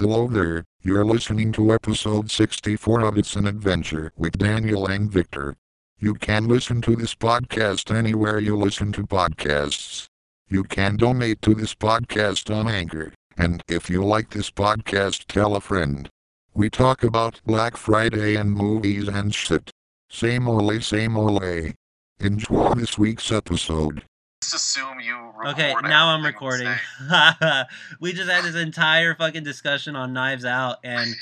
[0.00, 5.56] Hello there, you're listening to episode 64 of It's an Adventure with Daniel and Victor.
[5.98, 10.06] You can listen to this podcast anywhere you listen to podcasts.
[10.48, 15.56] You can donate to this podcast on Anchor, and if you like this podcast, tell
[15.56, 16.08] a friend.
[16.54, 19.72] We talk about Black Friday and movies and shit.
[20.08, 21.72] Same ole, same ole.
[22.20, 24.04] Enjoy this week's episode.
[24.40, 26.72] Just assume you record Okay, now I'm recording.
[28.00, 31.14] we just had this entire fucking discussion on Knives Out, and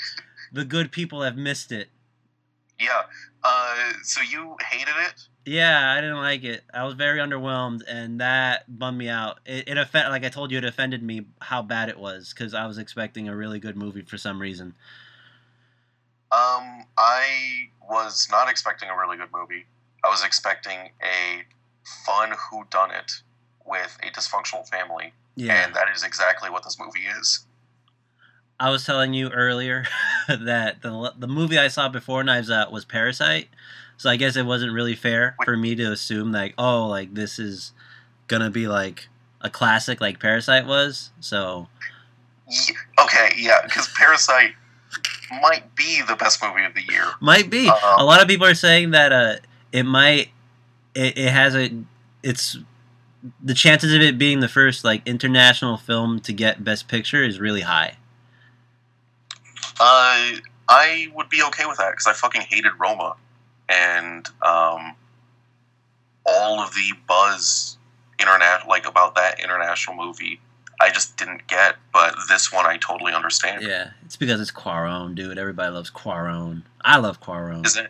[0.53, 1.89] the good people have missed it.
[2.79, 3.01] Yeah.
[3.43, 5.27] Uh, so you hated it?
[5.45, 6.63] Yeah, I didn't like it.
[6.73, 9.39] I was very underwhelmed, and that bummed me out.
[9.45, 12.53] It, it offend, like I told you, it offended me how bad it was because
[12.53, 14.75] I was expecting a really good movie for some reason.
[16.31, 19.65] Um, I was not expecting a really good movie.
[20.03, 21.43] I was expecting a
[22.05, 23.21] fun whodunit
[23.65, 27.45] with a dysfunctional family, Yeah, and that is exactly what this movie is.
[28.59, 29.85] I was telling you earlier
[30.27, 33.49] that the the movie I saw before Knives Out was Parasite,
[33.97, 37.37] so I guess it wasn't really fair for me to assume like, oh, like this
[37.39, 37.73] is
[38.27, 39.09] gonna be like
[39.41, 41.11] a classic like Parasite was.
[41.19, 41.67] So
[42.49, 44.53] Ye- okay, yeah, because Parasite
[45.41, 47.03] might be the best movie of the year.
[47.19, 47.67] might be.
[47.67, 47.95] Uh-oh.
[48.01, 49.35] a lot of people are saying that uh,
[49.71, 50.29] it might.
[50.97, 51.69] It, it has a.
[52.23, 52.57] It's
[53.43, 57.39] the chances of it being the first like international film to get Best Picture is
[57.39, 57.97] really high.
[59.79, 63.15] Uh, I would be okay with that because I fucking hated Roma,
[63.69, 64.95] and um,
[66.25, 67.77] all of the buzz
[68.19, 70.39] internet like about that international movie,
[70.81, 71.75] I just didn't get.
[71.93, 73.61] But this one, I totally understand.
[73.61, 75.37] Yeah, it's because it's Cuarón, dude.
[75.37, 76.63] Everybody loves Cuarón.
[76.81, 77.67] I love Cuarón.
[77.67, 77.87] Is it?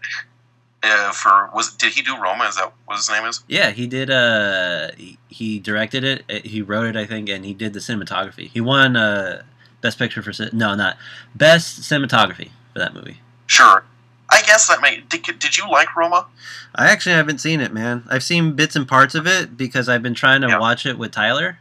[0.84, 2.46] Uh, for was did he do Roma?
[2.46, 3.44] Is that what his name is?
[3.48, 4.10] Yeah, he did.
[4.12, 6.24] Uh, he, he directed it.
[6.30, 8.50] uh, He wrote it, I think, and he did the cinematography.
[8.50, 9.42] He won uh,
[9.82, 10.98] best picture for no, not
[11.34, 13.22] best cinematography for that movie.
[13.48, 13.84] Sure.
[14.30, 14.98] I guess that may.
[15.10, 16.28] Did, did you like Roma?
[16.76, 18.04] I actually haven't seen it, man.
[18.08, 20.60] I've seen bits and parts of it because I've been trying to Yeah.
[20.60, 21.60] watch it with Tyler,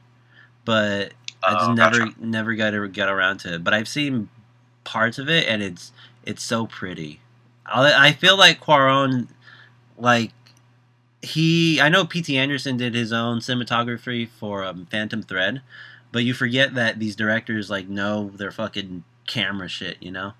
[0.65, 1.13] but
[1.43, 2.15] I just Oh, never gotcha.
[2.19, 3.65] never got to get around to it.
[3.65, 4.29] But I've seen
[4.85, 5.93] parts of it, and it's
[6.25, 7.21] it's so pretty.
[7.69, 9.29] I, I feel like Cuarón,
[9.99, 10.33] like
[11.23, 11.81] he.
[11.81, 12.37] I know P.T.
[12.37, 15.63] Anderson did his own cinematography for um, Phantom Thread,
[16.13, 19.97] but you forget that these directors like know their fucking camera shit.
[20.01, 20.33] You know,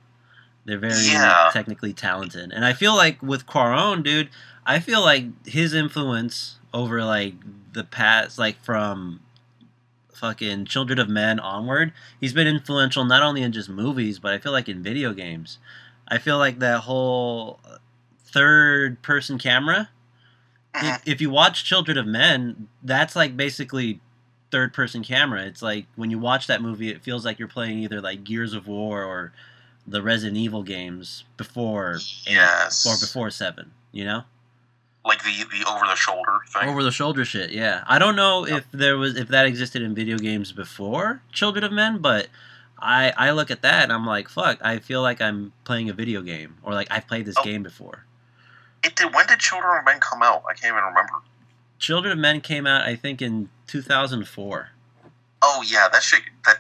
[0.65, 1.51] they're very Yeah.
[1.53, 4.29] technically talented, and I feel like with Cuarón, dude,
[4.65, 7.35] I feel like his influence over like
[7.73, 9.21] the past, like from
[10.13, 14.39] fucking Children of Men onward, he's been influential not only in just movies, but I
[14.39, 15.59] feel like in video games.
[16.09, 17.61] I feel like that whole
[18.25, 19.89] third person camera.
[20.75, 20.99] If, uh-huh.
[21.07, 24.01] if you watch Children of Men, that's like basically
[24.51, 25.43] third person camera.
[25.45, 28.53] It's like when you watch that movie, it feels like you're playing either like Gears
[28.53, 29.33] of War or
[29.87, 31.97] the Resident Evil games before
[32.27, 32.85] eight Yes.
[32.87, 33.71] or before seven.
[33.93, 34.25] You know,
[35.05, 36.69] Like the the over the shoulder thing.
[36.69, 37.51] over the shoulder shit.
[37.51, 41.65] Yeah, I don't know if there was if that existed in video games before Children
[41.65, 42.29] of Men, but
[42.79, 45.93] I I look at that and I'm like, fuck, I feel like I'm playing a
[45.93, 47.43] video game or like I've played this Oh.
[47.45, 48.05] game before.
[48.85, 49.15] It did.
[49.15, 50.43] When did Children of Men come out?
[50.49, 51.15] I can't even remember.
[51.79, 54.69] Children of Men came out, I think, in 2004.
[55.43, 56.23] Oh yeah, that shit.
[56.45, 56.59] That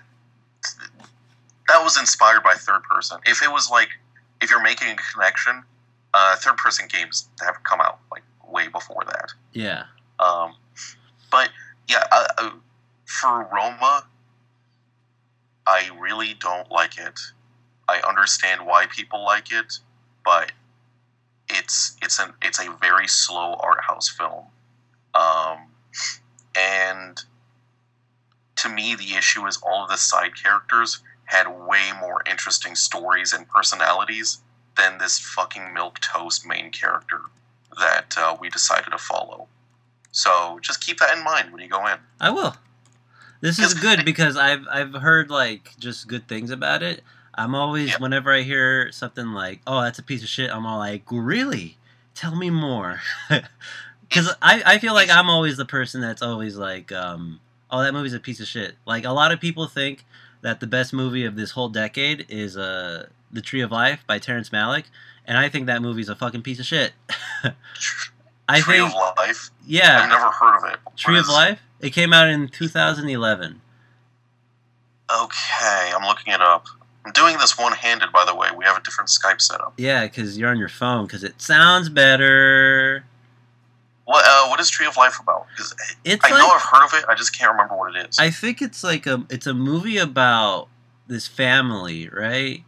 [1.69, 3.19] that was inspired by third person.
[3.27, 3.88] If it was like,
[4.41, 5.62] if you're making a connection,
[6.15, 9.33] uh, third person games have come out like way before that.
[9.53, 9.84] Yeah,
[10.21, 10.54] Um,
[11.31, 11.50] but
[11.88, 12.50] yeah, uh, uh,
[13.04, 14.04] for Roma,
[15.66, 17.19] I really don't like it.
[17.88, 19.78] I understand why people like it,
[20.25, 20.53] but
[21.49, 24.47] it's it's an it's a very slow art house film,
[25.15, 25.59] um,
[26.56, 27.22] and
[28.56, 33.33] to me the issue is all of the side characters had way more interesting stories
[33.33, 34.38] and personalities
[34.77, 37.21] than this fucking milk toast main character
[37.78, 39.48] that uh, we decided to follow.
[40.12, 41.98] So just keep that in mind when you go in.
[42.21, 42.56] I will.
[43.41, 47.02] This is good because I've I've heard like just good things about it.
[47.34, 48.00] I'm always Yep.
[48.00, 51.77] whenever I hear something like, "Oh, that's a piece of shit," I'm all like, "Really?
[52.15, 53.00] Tell me more."
[54.09, 57.41] Because I, I feel like I'm always the person that's always like, um,
[57.72, 60.04] "Oh, that movie's a piece of shit." Like a lot of people think
[60.42, 64.21] that the best movie of this whole decade is uh, "The Tree of Life" by
[64.21, 64.84] Terrence Malick,
[65.27, 66.92] and I think that movie's a fucking piece of shit.
[68.48, 69.50] I Tree think, of Life.
[69.66, 70.78] yeah, I've never heard of it.
[70.97, 71.59] Tree of Life.
[71.81, 73.61] It came out in 2011.
[75.15, 76.67] Okay, I'm looking it up.
[77.05, 78.49] I'm doing this one-handed, by the way.
[78.57, 79.75] We have a different Skype setup.
[79.77, 81.07] Yeah, because you're on your phone.
[81.07, 83.05] Because it sounds better.
[84.07, 85.47] What uh, what is Tree of Life about?
[85.51, 85.75] Because
[86.05, 87.05] It's I like know I've heard of it.
[87.09, 88.19] I just can't remember what it is.
[88.19, 90.69] I think it's like a it's a movie about
[91.09, 92.63] this family, right?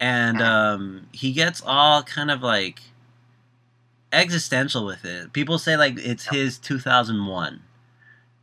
[0.00, 0.44] And Mhm.
[0.46, 2.80] um, he gets all kind of like
[4.12, 5.32] existential with it.
[5.32, 7.62] People say like it's his 2001,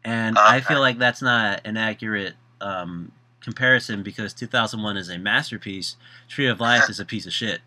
[0.08, 3.12] and I feel like that's not an accurate um,
[3.42, 5.96] comparison because 2001 is a masterpiece.
[6.30, 7.60] Tree of Life is a piece of shit.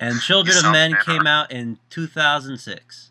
[0.00, 1.02] And Children of Men bitter.
[1.04, 3.10] came out in 2006.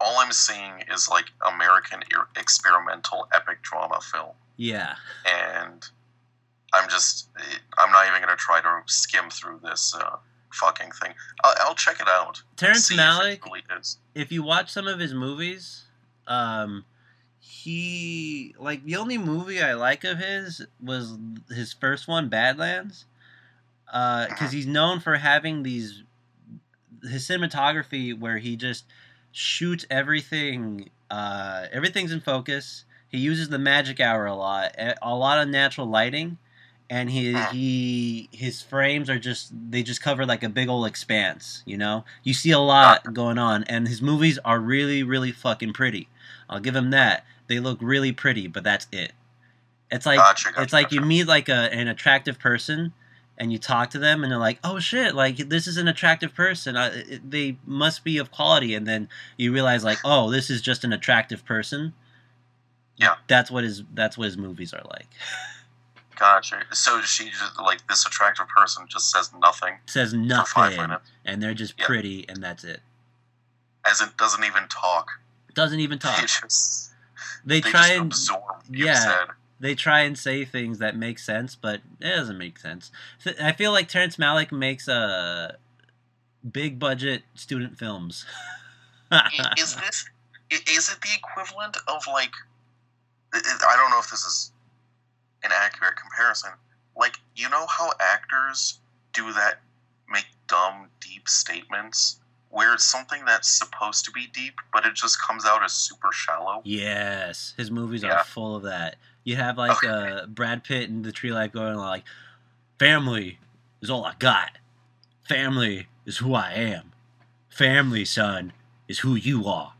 [0.00, 4.94] All I'm seeing is like American er- experimental epic drama film, Yeah.
[5.26, 5.84] and
[6.72, 7.28] I'm just
[7.76, 10.16] I'm not even gonna try to skim through this uh,
[10.52, 11.14] fucking thing.
[11.44, 12.42] I'll, I'll check it out.
[12.56, 13.62] Terrence if Malick, really
[14.14, 15.84] if you watch some of his movies,
[16.26, 16.84] um,
[17.38, 21.16] he like the only movie I like of his was
[21.48, 23.04] his first one, Badlands,
[23.86, 26.02] because he's known for having these
[27.02, 28.84] his cinematography where he just
[29.32, 30.90] shoots everything.
[31.10, 32.84] Uh, everything's in focus.
[33.08, 36.38] He uses the magic hour a lot, a lot of natural lighting,
[36.90, 37.38] and he hmm.
[37.52, 41.62] he his frames are just they just cover like a big old expanse.
[41.64, 45.72] You know, you see a lot going on, and his movies are really really fucking
[45.72, 46.08] pretty.
[46.50, 47.24] I'll give him that.
[47.46, 49.12] They look really pretty, but that's it.
[49.90, 52.92] It's like Gotcha, gotcha, it's like you meet like a an attractive person
[53.38, 56.34] and you talk to them and they're like oh shit like this is an attractive
[56.34, 59.08] person I, it, they must be of quality and then
[59.38, 61.94] you realize like oh this is just an attractive person
[62.98, 63.14] Yeah.
[63.26, 65.08] that's what his that's what his movies are like
[66.20, 66.62] Gotcha.
[66.72, 70.78] So she just like this attractive person just says nothing says nothing
[71.24, 71.86] and they're just Yeah.
[71.86, 72.80] pretty and that's it
[73.90, 75.08] as it doesn't even talk.
[75.54, 76.90] doesn't even They talk just
[77.44, 78.42] they they try and absorb.
[78.70, 79.24] yeah.
[79.58, 82.92] they try and say things that make sense, but it doesn't make sense.
[83.42, 85.56] I feel like Terrence Malick makes a
[86.52, 88.26] big budget student films.
[89.58, 90.04] Is this
[90.50, 92.32] is it the equivalent of like
[93.32, 94.49] I don't know if this is
[95.44, 96.50] an accurate comparison.
[96.96, 98.78] Like you know how actors
[99.12, 99.60] do that
[100.08, 102.20] make dumb deep statements
[102.50, 106.08] where it's something that's supposed to be deep but it just comes out as super
[106.12, 106.60] shallow.
[106.64, 108.16] yes, his movies Yeah.
[108.16, 108.96] are full of that.
[109.24, 109.88] You have like Okay.
[109.88, 112.04] uh, Brad Pitt and the Tree Life going like,
[112.78, 113.38] "Family
[113.80, 114.58] is all I got.
[115.28, 116.92] Family is who I am.
[117.48, 118.52] Family, son,
[118.88, 119.74] is who you are.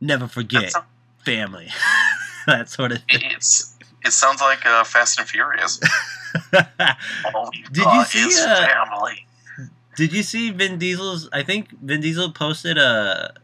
[0.00, 0.84] Never forget That's a-
[1.24, 1.68] family."
[2.46, 3.22] that sort of thing.
[3.24, 3.73] it's
[4.04, 5.78] it sounds like uh, Fast and Furious.
[7.72, 9.26] Did you see, uh, family?
[9.96, 11.28] Did you see Vin Diesel's?
[11.32, 13.34] I think Vin Diesel posted a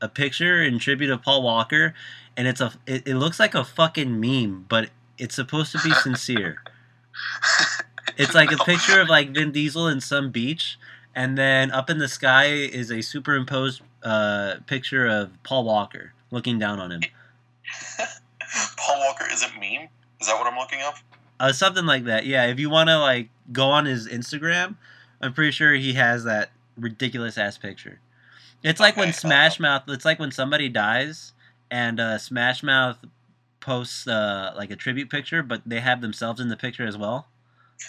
[0.00, 1.94] a picture in tribute of Paul Walker,
[2.36, 5.92] and it's a it, it looks like a fucking meme, but it's supposed to be
[6.02, 6.62] sincere.
[8.16, 10.76] It's like a picture of like Vin Diesel in some beach,
[11.14, 16.58] and then up in the sky is a superimposed uh, picture of Paul Walker looking
[16.58, 17.02] down on him.
[18.76, 19.88] Paul Walker is it meme?
[20.20, 20.96] Is that what I'm looking up?
[21.40, 22.26] Uh, something like that.
[22.26, 24.76] Yeah, if you want to like go on his Instagram,
[25.20, 28.00] I'm pretty sure he has that ridiculous ass picture.
[28.62, 29.82] It's like when Okay, uh, Smash Mouth.
[29.88, 31.32] It's like when somebody dies
[31.70, 32.98] and uh, Smash Mouth
[33.60, 37.28] posts uh, like a tribute picture, but they have themselves in the picture as well.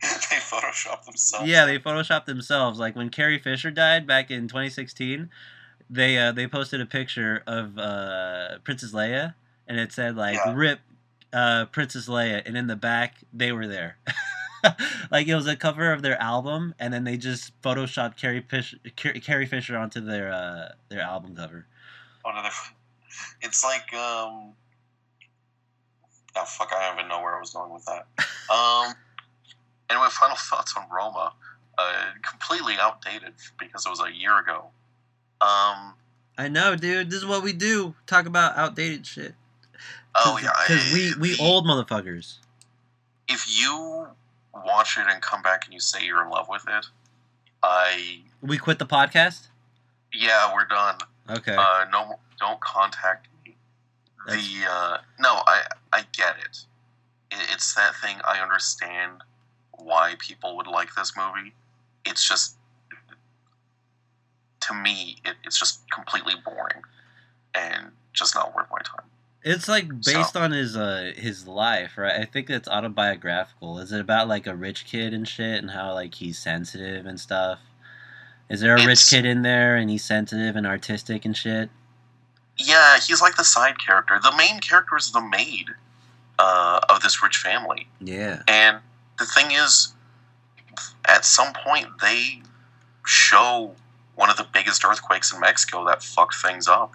[0.00, 1.48] they Photoshop themselves.
[1.48, 2.78] Yeah, they photoshopped themselves.
[2.78, 5.28] Like when Carrie Fisher died back in 2016,
[5.88, 9.34] they uh, they posted a picture of uh, Princess Leia,
[9.70, 10.52] and it said like Yeah.
[10.52, 10.80] "Rip
[11.32, 13.96] uh, Princess Leia," and in the back they were there.
[15.10, 18.76] like it was a cover of their album, and then they just photoshopped Carrie Fisher,
[18.96, 21.66] Carrie Fisher onto their uh, their album cover.
[22.22, 22.34] One
[23.42, 24.52] it's like um.
[26.36, 26.72] Oh fuck!
[26.72, 28.06] I don't even know where I was going with that.
[28.50, 28.94] Um.
[29.88, 31.32] Anyway, final thoughts on Roma.
[31.78, 34.70] Uh, completely outdated because it was a year ago.
[35.40, 35.94] Um.
[36.36, 37.10] I know, dude.
[37.10, 37.94] This is what we do.
[38.08, 39.36] Talk about outdated shit.
[40.14, 40.50] Oh yeah.
[40.66, 42.38] because we we the- old motherfuckers.
[43.28, 44.08] If you
[44.54, 46.86] watch it and come back and you say you're in love with it,
[47.62, 49.48] I We quit the podcast.
[50.12, 50.96] yeah, we're done.
[51.28, 51.54] Okay.
[51.56, 53.54] Uh, no, don't contact me.
[54.26, 55.62] That's- The uh, no, I
[55.92, 56.58] I get it.
[57.30, 57.38] it.
[57.52, 58.16] It's that thing.
[58.26, 59.22] I understand
[59.72, 61.54] why people would like this movie.
[62.04, 62.56] It's just
[64.62, 66.82] to me, it, it's just completely boring
[67.54, 69.06] and just not worth my time.
[69.42, 72.20] It's like So- based on his uh his life, right?
[72.20, 73.78] I think it's autobiographical.
[73.78, 77.18] Is it about like a rich kid and shit and how like he's sensitive and
[77.18, 77.60] stuff?
[78.50, 81.70] Is there a rich kid in there and he's sensitive and artistic and shit?
[82.58, 84.18] Yeah, he's like the side character.
[84.22, 85.66] The main character is the maid
[86.38, 87.88] uh, of this rich family.
[88.00, 88.42] Yeah.
[88.48, 88.80] And
[89.18, 89.94] the thing is,
[91.06, 92.42] at some point, they
[93.06, 93.74] show
[94.16, 96.94] one of the biggest earthquakes in Mexico that fucked things up.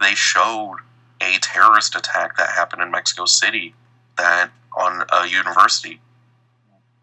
[0.00, 0.78] They showed
[1.20, 3.74] a terrorist attack that happened in Mexico City
[4.16, 6.00] that on a university.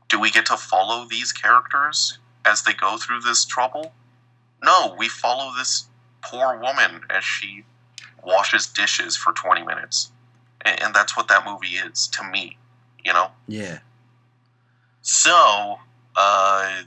[0.07, 3.93] Do we get to follow these characters as they go through this trouble?
[4.63, 5.87] No, we follow this
[6.21, 7.63] poor woman as she
[8.23, 10.11] washes dishes for 20 minutes.
[10.61, 12.57] And, and that's what that movie is to me,
[13.03, 13.29] you know?
[13.47, 13.79] Yeah.
[15.01, 15.77] So,
[16.15, 16.81] uh,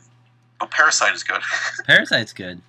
[0.59, 1.41] but Parasite is good.
[1.87, 2.61] Parasite's good.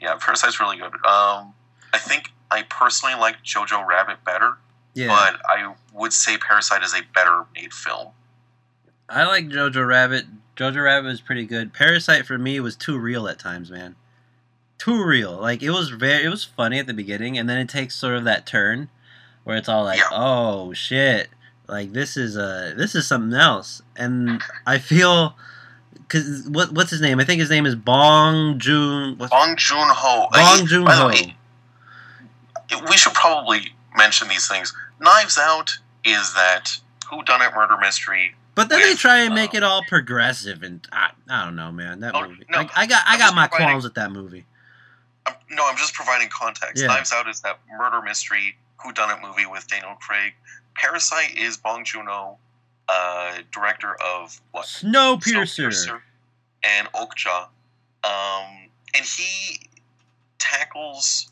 [0.00, 0.94] yeah, Parasite's really good.
[1.04, 1.54] Um,
[1.92, 4.56] I think I personally like Jojo Rabbit better,
[4.94, 5.08] Yeah.
[5.08, 8.08] but I would say Parasite is a better made film.
[9.08, 10.26] I like Jojo Rabbit.
[10.56, 11.72] Jojo Rabbit was pretty good.
[11.72, 13.94] Parasite for me was too real at times, man.
[14.78, 15.32] Too real.
[15.36, 18.14] Like it was very it was funny at the beginning and then it takes sort
[18.14, 18.88] of that turn
[19.44, 20.08] where it's all like, Yeah.
[20.12, 21.28] "Oh shit.
[21.66, 25.36] Like this is a this is something else." And I feel
[26.08, 27.18] cuz what what's his name?
[27.20, 30.28] I think his name is Bong Joon Bong Joon Ho.
[30.32, 31.10] Uh, Bong Joon Ho.
[32.88, 34.74] We should probably mention these things.
[35.00, 35.70] Knives Out
[36.04, 36.70] is that
[37.10, 38.34] who done it murder mystery.
[38.54, 41.70] But then they try and make um, it all progressive and I, I don't know,
[41.70, 42.00] man.
[42.00, 42.44] That Oh, movie.
[42.50, 44.44] no, I, I got I I'm got my qualms with that movie.
[45.26, 46.82] I'm, no, I'm just providing context.
[46.82, 46.88] Yeah.
[46.88, 50.34] Knives Out is that murder mystery who done it movie with Daniel Craig.
[50.74, 52.36] Parasite is Bong Joon Ho,
[52.88, 55.68] uh, director of what Snowpiercer.
[55.68, 56.00] Snowpiercer
[56.64, 57.46] and Okja.
[58.04, 59.60] Um, and he
[60.38, 61.30] tackles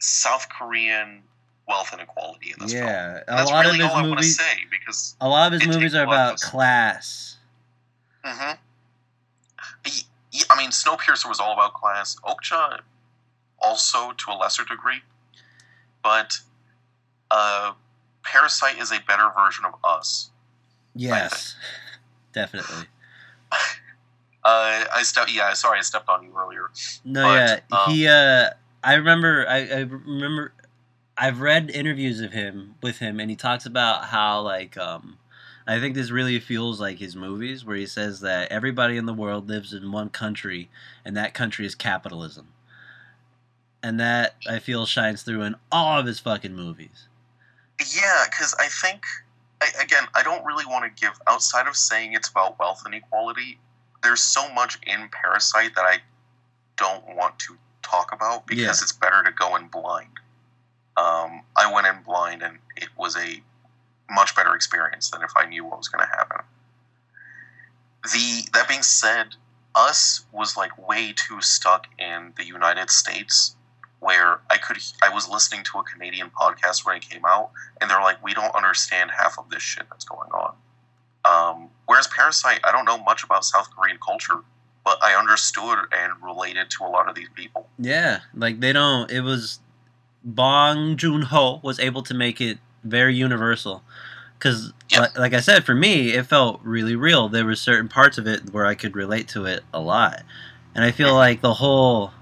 [0.00, 1.22] South Korean
[1.68, 2.84] wealth inequality in this film.
[2.86, 4.36] Yeah, a lot really of his all I want to movies.
[4.36, 6.44] say because A lot of his movies are a lot of about us.
[6.44, 7.36] class.
[8.24, 8.52] hmm
[10.48, 12.16] I mean, Snowpiercer was all about class.
[12.24, 12.80] Okja
[13.60, 15.00] also to a lesser degree,
[16.02, 16.38] but
[17.30, 17.72] uh,
[18.22, 20.30] Parasite is a better version of us.
[20.94, 21.56] Yes,
[22.32, 22.86] definitely.
[24.42, 25.30] Uh, I stepped.
[25.30, 26.70] Yeah, sorry, I stepped on you earlier.
[27.04, 28.08] No, But, yeah, um, he.
[28.08, 28.48] Uh,
[28.82, 29.46] I remember.
[29.48, 30.52] I, I remember.
[31.16, 35.18] I've read interviews of him with him, and he talks about how like um,
[35.66, 39.14] I think this really feels like his movies, where he says that everybody in the
[39.14, 40.70] world lives in one country,
[41.04, 42.48] and that country is capitalism,
[43.82, 47.08] and that I feel shines through in all of his fucking movies.
[47.94, 49.04] Yeah, because I think,
[49.62, 53.58] I, again, I don't really want to give, outside of saying it's about wealth inequality,
[54.02, 55.98] there's so much in Parasite that I
[56.76, 57.56] don't want to
[57.90, 58.70] talk about because Yeah.
[58.70, 60.18] it's better to go in blind.
[60.96, 63.42] Um, I went in blind and it was a
[64.10, 66.42] much better experience than if I knew what was going to happen.
[68.12, 69.34] The that being said,
[69.74, 73.54] Us was like way too stuck in the United States
[74.00, 77.88] where I could I was listening to a Canadian podcast when it came out and
[77.90, 80.54] they're like we don't understand half of this shit that's going on.
[81.24, 84.40] Um, whereas Parasite, I don't know much about South Korean culture,
[84.84, 87.68] but I understood and related to a lot of these people.
[87.78, 89.10] Yeah, like they don't.
[89.10, 89.60] It was
[90.24, 93.82] Bong Joon Ho was able to make it very universal,
[94.38, 95.00] because Yeah.
[95.00, 97.28] like, like I said, for me, it felt really real.
[97.28, 100.22] There were certain parts of it where I could relate to it a lot,
[100.74, 102.12] and I feel like the whole,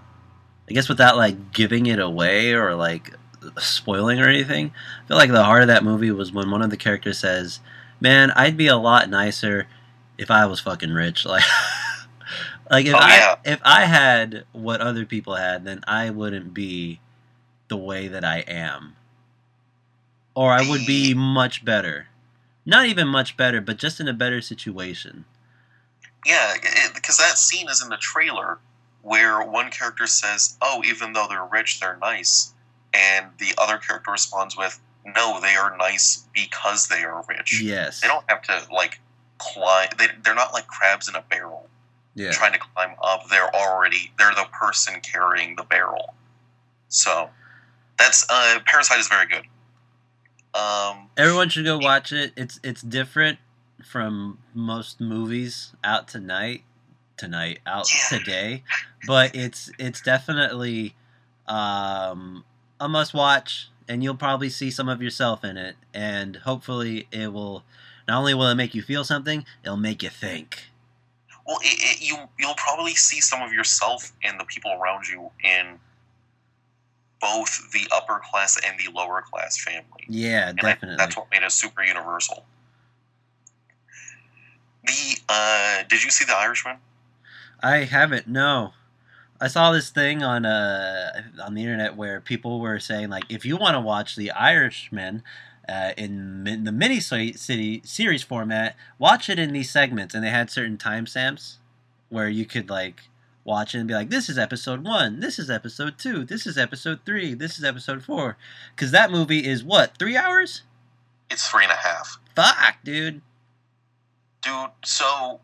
[0.68, 3.12] I guess, without like giving it away or like
[3.58, 4.72] spoiling or anything,
[5.04, 7.60] I feel like the heart of that movie was when one of the characters says,
[8.00, 9.66] "Man, I'd be a lot nicer
[10.18, 11.44] if I was fucking rich." Like.
[12.70, 13.34] Like if Oh, I yeah.
[13.44, 17.00] if I had what other people had, then I wouldn't be
[17.68, 18.96] the way that I am.
[20.34, 22.08] Or I would be much better.
[22.66, 25.24] Not even much better, but just in a better situation.
[26.26, 26.54] Yeah,
[26.94, 28.58] because that scene is in the trailer
[29.02, 32.52] where one character says, "Oh, even though they're rich, they're nice,"
[32.92, 37.60] and the other character responds with, "No, they are nice because they are rich.
[37.62, 38.00] Yes.
[38.00, 39.00] They don't have to like
[39.38, 39.88] climb.
[39.98, 41.57] They, they're not like crabs in a barrel
[42.18, 42.32] Yeah.
[42.32, 43.28] trying to climb up.
[43.30, 46.14] They're already they're the person carrying the barrel.
[46.88, 47.30] So
[47.98, 49.44] that's uh, Parasite is very good.
[50.54, 52.32] Um, Everyone should go watch it.
[52.36, 53.38] It's it's different
[53.84, 56.62] from most movies out tonight,
[57.16, 58.18] tonight out Yeah.
[58.18, 58.62] today,
[59.06, 60.94] but it's it's definitely
[61.46, 62.44] um,
[62.80, 67.32] a must watch, and you'll probably see some of yourself in it, and hopefully it
[67.32, 67.62] will.
[68.08, 70.67] Not only will it make you feel something, it'll make you think.
[71.48, 75.30] Well, it, it, you you'll probably see some of yourself and the people around you
[75.42, 75.78] in
[77.22, 80.04] both the upper class and the lower class family.
[80.08, 80.96] Yeah, And I- definitely.
[80.98, 82.44] that's what made it super universal.
[84.84, 86.76] The uh, did you see The Irishman?
[87.62, 88.28] I haven't.
[88.28, 88.72] No,
[89.40, 93.44] I saw this thing on uh on the internet where people were saying like, if
[93.46, 95.22] you want to watch The Irishman
[95.68, 100.30] uh, in, min- the mini city series format, watch it in these segments, and they
[100.30, 101.56] had certain timestamps
[102.08, 103.02] where you could like
[103.44, 106.56] watch it and be like, this is episode one, this is episode two, this is
[106.58, 108.36] episode three, this is episode four.
[108.74, 110.62] Because that movie is what, three hours?
[111.30, 112.18] It's three and a half.
[112.34, 113.20] Fuck, dude.
[114.42, 115.40] Dude, so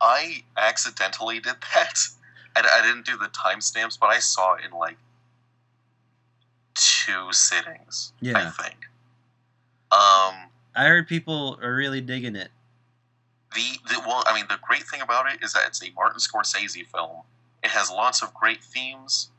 [0.00, 1.94] I accidentally did that.
[2.56, 4.96] I, I didn't do the timestamps, but I saw it in like
[6.74, 8.38] two sittings, Yeah.
[8.38, 8.76] I think.
[9.94, 12.48] Um, I heard people are really digging it.
[13.54, 16.18] the, the well, I mean, the great thing about it is that it's a Martin
[16.18, 17.18] Scorsese film.
[17.62, 19.30] It has lots of great themes.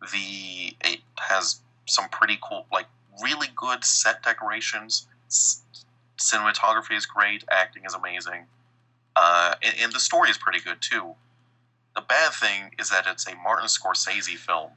[0.00, 2.86] The it has some pretty cool, like
[3.22, 5.06] really good set decorations.
[5.28, 5.62] S-
[6.18, 7.42] cinematography is great.
[7.50, 8.44] Acting is amazing,
[9.16, 11.14] uh, and, and the story is pretty good too.
[11.96, 14.70] The bad thing is that it's a Martin Scorsese film,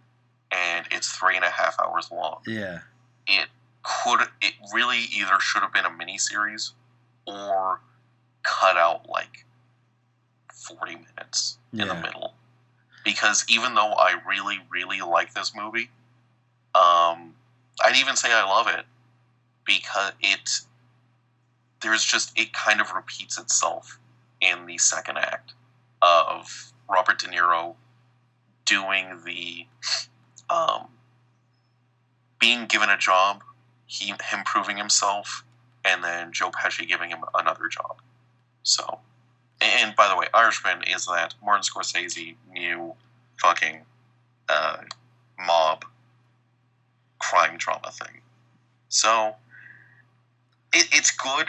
[0.51, 2.79] and it's three and a half hours long Yeah.
[3.27, 3.47] it
[3.87, 6.71] could it really either should have been a miniseries
[7.25, 7.79] or
[8.43, 9.45] cut out like
[10.51, 12.33] 40 minutes in the middle.
[13.05, 15.89] Because even though i really really like this movie
[16.75, 17.33] um
[17.85, 18.85] i'd even say i love it
[19.65, 20.59] because it
[21.81, 23.97] there's just it kind of repeats itself
[24.41, 25.53] in the second act
[26.01, 27.75] of robert de niro
[28.65, 29.65] doing the
[30.49, 30.87] um
[32.39, 33.41] being given a job
[33.87, 35.43] he him proving himself,
[35.83, 37.97] and then Joe Pesci giving him another job.
[38.63, 38.99] So,
[39.61, 42.93] and by the way, Irishman is that Martin Scorsese new
[43.41, 43.81] fucking
[44.49, 44.77] uh,
[45.39, 45.85] mob
[47.19, 48.21] crime drama thing.
[48.89, 49.35] So,
[50.73, 51.47] it, it's good,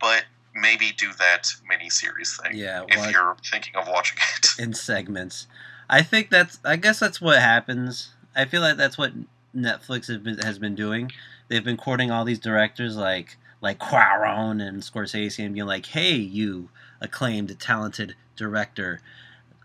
[0.00, 0.24] but
[0.54, 2.82] maybe do that miniseries thing Yeah.
[2.88, 4.48] if Well, you're thinking of watching it.
[4.58, 5.46] in segments.
[5.88, 6.58] I think that's.
[6.64, 8.10] I guess that's what happens.
[8.34, 9.12] I feel like that's what
[9.54, 11.12] Netflix has been, has been doing.
[11.48, 16.14] They've been courting all these directors like like Cuarón and Scorsese and being like, "Hey,
[16.14, 19.00] you acclaimed, talented director,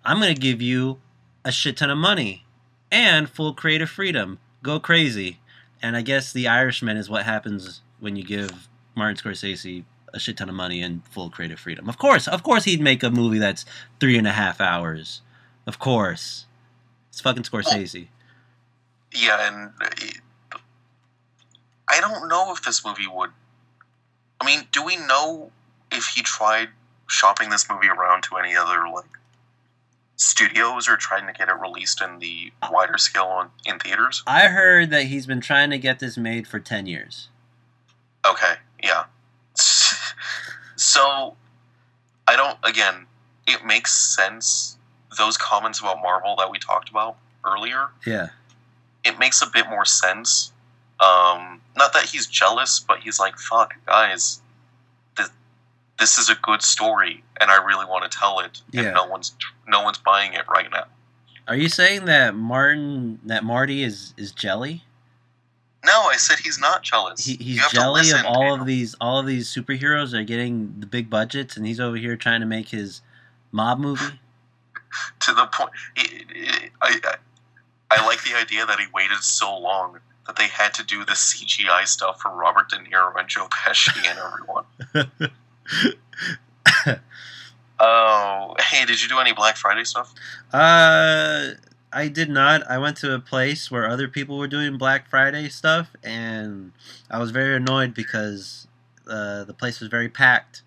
[0.05, 0.99] I'm gonna give you
[1.43, 2.45] a shit ton of money
[2.91, 4.39] and full creative freedom.
[4.63, 5.39] Go crazy."
[5.81, 9.83] And I guess The Irishman is what happens when you give Martin Scorsese
[10.13, 11.89] a shit ton of money and full creative freedom.
[11.89, 13.65] Of course, of course, he'd make a movie that's
[13.99, 15.21] three and a half hours.
[15.65, 16.45] Of course,
[17.09, 18.07] it's fucking Scorsese.
[19.13, 20.19] yeah, and it,
[21.91, 23.31] I don't know if this movie would.
[24.39, 25.51] I mean, do we know
[25.91, 26.69] if he tried
[27.07, 29.05] shopping this movie around to any other like
[30.15, 34.23] studios or trying to get it released in the wider scale on, in theaters?
[34.25, 37.27] I heard that he's been trying to get this made for ten years.
[38.25, 39.03] Okay, yeah.
[40.77, 41.35] so,
[42.25, 42.57] I don't.
[42.63, 43.05] Again,
[43.47, 44.77] it makes sense.
[45.17, 47.87] Those comments about Marvel that we talked about earlier.
[48.07, 48.29] Yeah,
[49.03, 50.53] it makes a bit more sense.
[51.01, 54.41] Um, not that he's jealous, but he's like, "Fuck, guys,
[55.17, 55.29] this,
[55.99, 58.91] this is a good story, and I really want to tell it, and Yeah.
[58.91, 59.35] no one's
[59.67, 60.85] no one's buying it right now."
[61.47, 64.83] are you saying that Martin, that Marty is is jelly?
[65.83, 67.25] No, I said he's not jealous.
[67.25, 71.09] He, he's jelly of all of these all of these superheroes are getting the big
[71.09, 73.01] budgets, and he's over here trying to make his
[73.51, 74.19] mob movie.
[75.21, 75.71] to the point.
[75.97, 77.15] I, I
[77.89, 81.13] I like the idea that he waited so long that they had to do the
[81.13, 84.65] CGI stuff for Robert De Niro and Joe Pesci and everyone.
[87.79, 90.13] oh, hey, did you do any Black Friday stuff?
[90.53, 91.51] Uh,
[91.93, 92.69] I did not.
[92.69, 96.71] I went to a place where other people were doing Black Friday stuff, and
[97.09, 98.67] I was very annoyed because
[99.09, 100.61] uh, the place was very packed.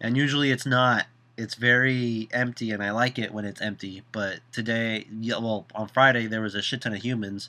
[0.00, 1.06] And usually it's not.
[1.36, 4.02] It's very empty, and I like it when it's empty.
[4.12, 7.48] But today, yeah, well, on Friday there was a shit ton of humans,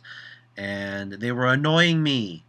[0.58, 2.44] and they were annoying me.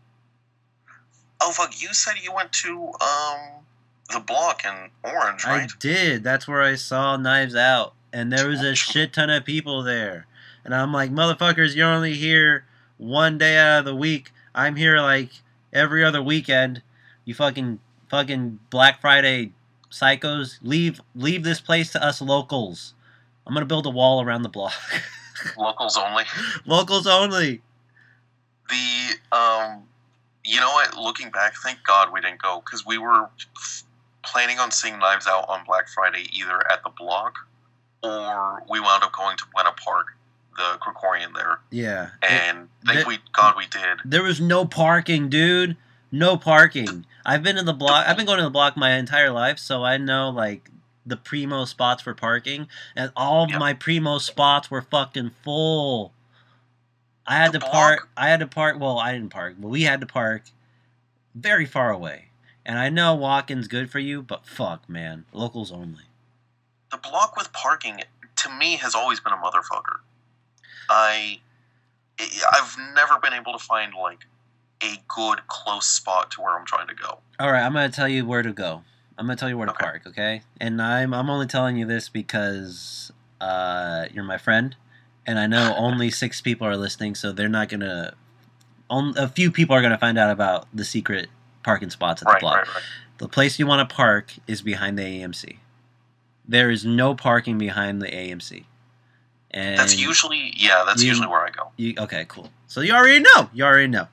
[1.41, 1.81] Oh fuck!
[1.81, 3.65] You said you went to um
[4.13, 5.63] the block in Orange, right?
[5.63, 6.23] I did.
[6.23, 10.27] That's where I saw Knives Out, and there was a shit ton of people there.
[10.65, 12.65] And I'm like, motherfuckers, you're only here
[12.97, 14.31] one day out of the week.
[14.55, 15.31] I'm here like
[15.73, 16.83] every other weekend.
[17.25, 19.53] You fucking fucking Black Friday
[19.91, 22.95] psychos, leave leave this place to us locals.
[23.47, 24.75] I'm gonna build a wall around the block.
[25.59, 26.25] Locals only.
[26.65, 27.61] locals only.
[28.69, 29.83] The um,
[30.45, 30.97] you know what?
[30.97, 33.29] Looking back, thank God we didn't go because we were
[34.25, 37.37] planning on seeing Knives Out on Black Friday either at the block
[38.03, 40.07] or we wound up going to Buena Park,
[40.57, 42.09] the Krikorian there, Yeah.
[42.23, 43.99] It- and thank there- we God we did.
[44.05, 45.77] There was no parking, dude.
[46.13, 47.05] No parking.
[47.27, 48.07] I've been in the block.
[48.07, 50.71] I've been going to the block my entire life, so I know like
[51.05, 53.59] the primo spots for parking, and all of Yep.
[53.61, 56.14] my primo spots were fucking full.
[57.27, 58.09] I had to park.
[58.17, 58.79] I had to park.
[58.79, 60.45] Well, I didn't park, but we had to park
[61.35, 62.27] very far away.
[62.67, 66.05] And I know walking's good for you, but fuck, man, locals only.
[66.91, 68.01] The block with parking
[68.37, 69.99] to me has always been a motherfucker.
[70.89, 71.41] I
[72.19, 74.27] I've never been able to find like
[74.83, 77.19] a good close spot to where I'm trying to go.
[77.41, 78.83] All right, I'm gonna tell you where to go.
[79.19, 79.85] I'm gonna tell you where to Okay.
[79.85, 80.43] park, okay?
[80.61, 84.77] And I'm I'm only telling you this because uh, you're my friend,
[85.27, 88.15] and I know only six people are listening, so they're not gonna.
[88.91, 91.29] On, a few people are gonna find out about the secret
[91.63, 92.57] parking spots at the block.
[92.57, 92.83] right, right.
[93.19, 95.59] The place you want to park is behind the AMC.
[96.47, 98.65] There is no parking behind the AMC.
[99.53, 100.83] And That's usually yeah.
[100.87, 101.71] That's you- usually where I go.
[101.77, 102.51] you, okay, cool.
[102.67, 103.49] So you already know.
[103.55, 104.09] You already know.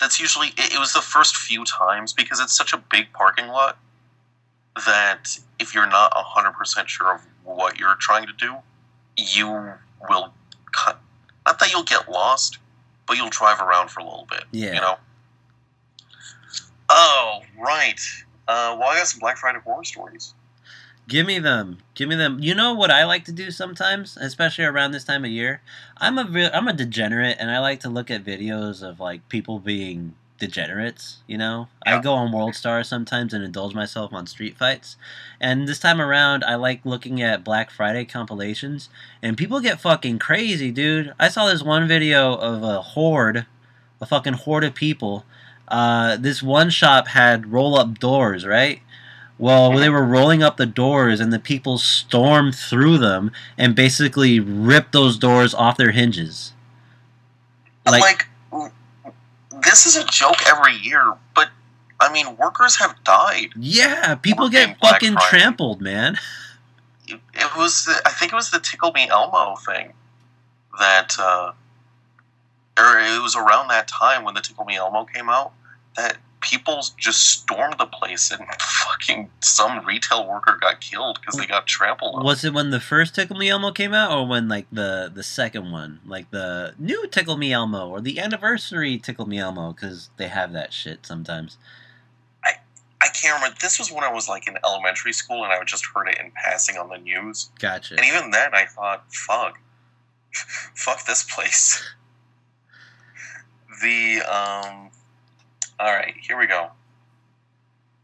[0.00, 3.46] That's usually it, it was the first few times because it's such a big parking
[3.48, 3.78] lot
[4.86, 8.56] that if you're not hundred percent sure of what you're trying to do,
[9.16, 9.72] you
[10.08, 10.32] will
[10.72, 11.00] cut.
[11.46, 12.58] Not that you'll get lost,
[13.06, 14.44] but you'll drive around for a little bit.
[14.52, 14.74] Yeah.
[14.74, 14.96] You know.
[16.88, 18.00] Oh right.
[18.48, 20.34] Uh, well, I got some Black Friday horror stories.
[21.08, 21.78] Give me them.
[21.94, 22.38] Give me them.
[22.40, 25.60] You know what I like to do sometimes, especially around this time of year.
[25.96, 29.58] I'm a I'm a degenerate, and I like to look at videos of like people
[29.58, 31.18] being degenerates.
[31.28, 34.96] You know, I go on World Star sometimes and indulge myself on street fights.
[35.40, 38.88] And this time around, I like looking at Black Friday compilations,
[39.22, 41.14] and people get fucking crazy, dude.
[41.20, 43.46] I saw this one video of a horde,
[44.00, 45.24] a fucking horde of people.
[45.68, 48.80] Uh, this one shop had roll up doors, right?
[49.38, 54.40] Well, they were rolling up the doors, and the people stormed through them and basically
[54.40, 56.52] ripped those doors off their hinges.
[57.86, 58.26] Like, Like-
[59.62, 61.48] this is a joke every year, but
[62.00, 63.50] I mean, workers have died.
[63.56, 65.28] Yeah, people Working get fucking Friday.
[65.28, 66.16] trampled, man.
[67.06, 69.92] It, it was, the, I think it was the Tickle Me Elmo thing
[70.78, 71.52] that, uh,
[72.78, 75.52] or it was around that time when the Tickle Me Elmo came out
[75.96, 81.46] that people just stormed the place and fucking some retail worker got killed because they
[81.46, 82.24] got trampled on.
[82.24, 85.22] Was it when the first Tickle Me Elmo came out, or when like the the
[85.22, 89.72] second one, like the new Tickle Me Elmo, or the anniversary Tickle Me Elmo?
[89.72, 91.58] Because they have that shit sometimes.
[92.44, 92.54] I
[93.02, 93.56] I can't remember.
[93.60, 96.30] This was when I was like in elementary school and I just heard it in
[96.32, 97.50] passing on the news.
[97.58, 97.96] Gotcha.
[97.96, 99.58] And even then, I thought, fuck,
[100.74, 101.82] fuck this place.
[103.82, 104.90] The um,
[105.80, 106.68] all right, here we go.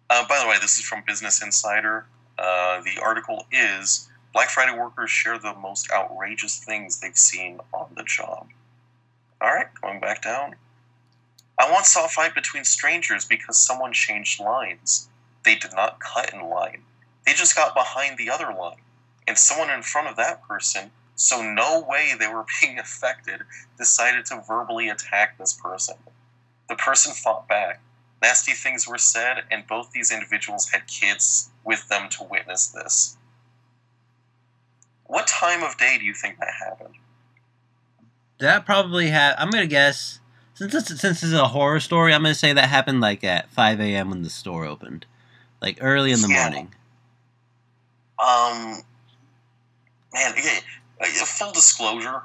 [0.09, 2.07] Uh, by the way, this is from Business Insider.
[2.39, 7.89] Uh, the article is Black Friday workers share the most outrageous things they've seen on
[7.95, 8.49] the job.
[9.43, 10.55] All right, going back down.
[11.59, 15.09] I once saw a fight between strangers because someone changed lines.
[15.45, 16.83] They did not cut in line.
[17.27, 18.81] They just got behind the other line
[19.29, 23.43] and someone in front of that person, so no way they were being affected,
[23.77, 25.97] decided to verbally attack this person.
[26.69, 27.81] The person fought back.
[28.23, 33.17] Nasty things were said, and both these individuals had kids with them to witness this.
[35.05, 36.95] What time of day do you think that happened?
[38.39, 39.35] That probably had.
[39.39, 40.21] I'm gonna guess
[40.55, 43.51] since this, since this is a horror story, I'm gonna say that happened like at
[43.51, 44.11] 5 a.m.
[44.11, 45.07] when the store opened,
[45.61, 46.43] like early in the Yeah.
[46.43, 46.75] morning.
[48.19, 48.83] Um,
[50.15, 50.61] man, okay,
[51.01, 52.23] uh, full disclosure,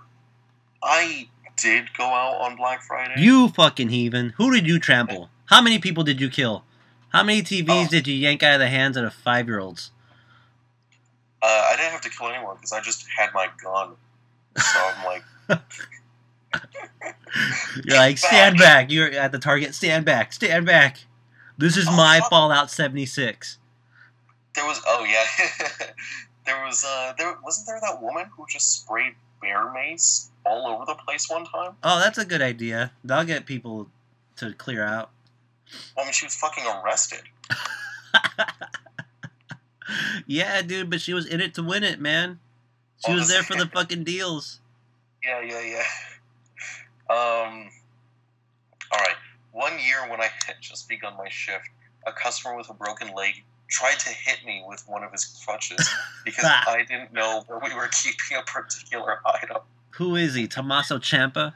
[0.81, 1.27] I
[1.61, 3.15] did go out on Black Friday.
[3.21, 4.33] You fucking heathen!
[4.37, 5.29] Who did you trample?
[5.45, 6.63] How many people did you kill?
[7.09, 7.89] How many TVs Oh.
[7.89, 9.91] did you yank out of the hands of five year olds?
[11.41, 13.95] Uh, I didn't have to kill anyone because I just had my gun.
[14.57, 15.23] So I'm like,
[17.85, 18.29] You're like, Back.
[18.31, 18.91] stand back.
[18.91, 19.73] You're at the target.
[19.73, 20.33] Stand back.
[20.33, 20.97] Stand back.
[21.57, 22.29] This is Oh, my fuck.
[22.29, 23.57] Fallout 76.
[24.55, 25.23] there was, oh yeah,
[26.45, 30.85] there was, uh, there wasn't there that woman who just sprayed bear mace all over
[30.85, 31.75] the place one time?
[31.83, 32.91] Oh, that's a good idea.
[33.03, 33.87] That'll get people
[34.37, 35.11] to clear out.
[35.97, 37.21] I mean, she was fucking arrested.
[40.27, 42.39] yeah, dude, but she was in it to win it, man.
[43.05, 44.59] She Oh, was there for the fucking deals.
[45.23, 45.83] Yeah, yeah, yeah.
[47.09, 47.69] Um,
[48.91, 49.15] all right.
[49.51, 51.67] One year when I had just begun my shift,
[52.07, 55.89] a customer with a broken leg tried to hit me with one of his crutches
[56.25, 59.57] because I didn't know where we were keeping a particular item.
[59.91, 60.47] Who is he?
[60.47, 61.53] Tommaso Ciampa?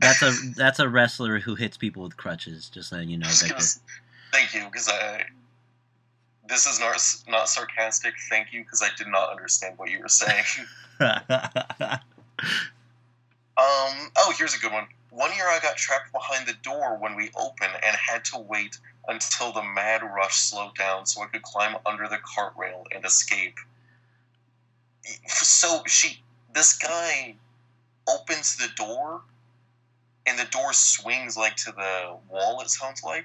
[0.00, 2.68] That's a that's a wrestler who hits people with crutches.
[2.70, 3.56] Just letting you know, Just Victor.
[3.56, 3.98] gonna-
[4.32, 5.24] thank you, because I.
[6.48, 6.96] This is not
[7.28, 8.14] not sarcastic.
[8.28, 10.44] Thank you, because I did not understand what you were saying.
[13.56, 14.10] Um.
[14.16, 14.86] Oh, here's a good one.
[15.10, 18.78] One year I got trapped behind the door when we opened and had to wait
[19.08, 23.04] until the mad rush slowed down so I could climb under the cart rail and
[23.04, 23.56] escape.
[25.26, 26.22] So she,
[26.54, 27.34] this guy,
[28.08, 29.22] opens the door,
[30.26, 32.60] and the door swings like to the wall.
[32.60, 33.24] It sounds like,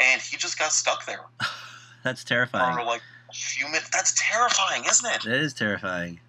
[0.00, 1.24] and he just got stuck there
[2.04, 2.86] that's for terrifying.
[2.86, 3.90] like a few minutes.
[3.92, 5.22] That's terrifying, isn't it?
[5.24, 6.20] That is terrifying.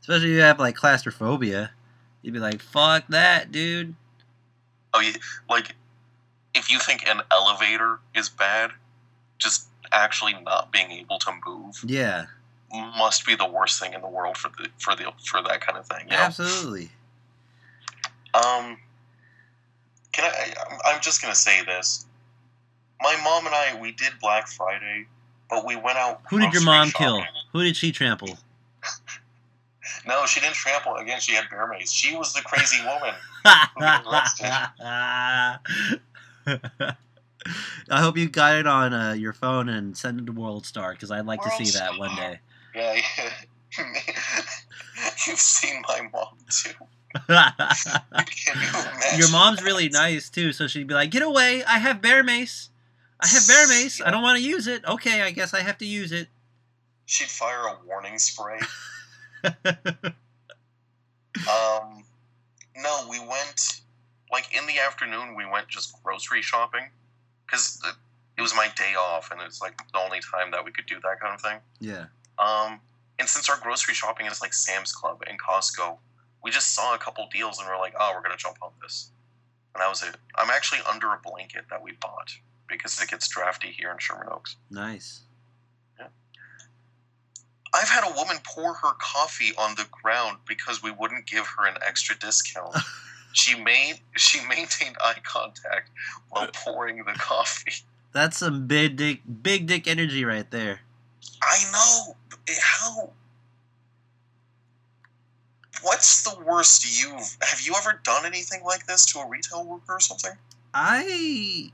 [0.00, 1.72] Especially if you have like claustrophobia.
[2.22, 3.94] You'd be like, fuck that, dude.
[4.92, 5.12] Oh, yeah,
[5.48, 5.74] like
[6.54, 8.72] if you think an elevator is bad,
[9.38, 12.26] just actually not being able to move Yeah,
[12.70, 15.78] must be the worst thing in the world for the for the for that kind
[15.78, 16.06] of thing.
[16.06, 16.22] You know?
[16.22, 16.90] absolutely.
[18.34, 18.78] Um,
[20.12, 20.54] can I?
[20.86, 22.06] I'm- just gonna say this.
[23.00, 25.06] My mom and I, we did Black Friday,
[25.48, 26.20] but we went out.
[26.28, 27.22] Who did your mom kill?
[27.52, 28.38] Who did she trample?
[30.06, 30.94] No, she didn't trample.
[30.96, 31.90] Again, she had bear mace.
[31.90, 33.14] She was the crazy woman.
[37.90, 40.92] I hope you got it on uh, your phone and send it to World Star
[40.92, 42.38] because I'd like to see that one day.
[42.74, 43.84] Yeah, yeah.
[45.26, 46.70] You've seen my mom too.
[47.14, 49.18] Can you imagine?
[49.18, 51.64] Your mom's really nice too, so she'd be like, "Get away!
[51.64, 52.70] I have bear mace.
[53.20, 54.00] I have bear mace.
[54.00, 54.84] I don't want to use it.
[54.84, 56.28] Okay, I guess I have to use it."
[57.06, 58.60] She'd fire a warning spray.
[61.48, 62.04] Um,
[62.76, 63.80] no, we went
[64.32, 65.34] like in the afternoon.
[65.36, 66.90] We went just grocery shopping
[67.46, 67.80] because
[68.36, 70.96] it was my day off, and it's like the only time that we could do
[71.02, 71.58] that kind of thing.
[71.80, 72.06] yeah.
[72.38, 72.80] Um,
[73.18, 75.98] and since our grocery shopping is like Sam's Club and Costco,
[76.42, 79.10] we just saw a couple deals and we're like, oh, we're gonna jump on this,
[79.74, 80.16] and that was it.
[80.36, 82.32] I'm actually under a blanket that we bought
[82.68, 84.56] because it gets drafty here in Sherman Oaks.
[84.70, 85.22] Nice.
[87.72, 91.66] I've had a woman pour her coffee on the ground because we wouldn't give her
[91.66, 92.76] an extra discount.
[93.32, 95.90] she made she maintained eye contact
[96.30, 97.72] while uh, pouring the coffee.
[98.12, 100.80] That's some big dick, big dick energy right there.
[101.42, 102.16] I know
[102.60, 103.10] how.
[105.82, 109.94] What's the worst you've have you ever done anything like this to a retail worker
[109.94, 110.32] or something?
[110.72, 111.72] I,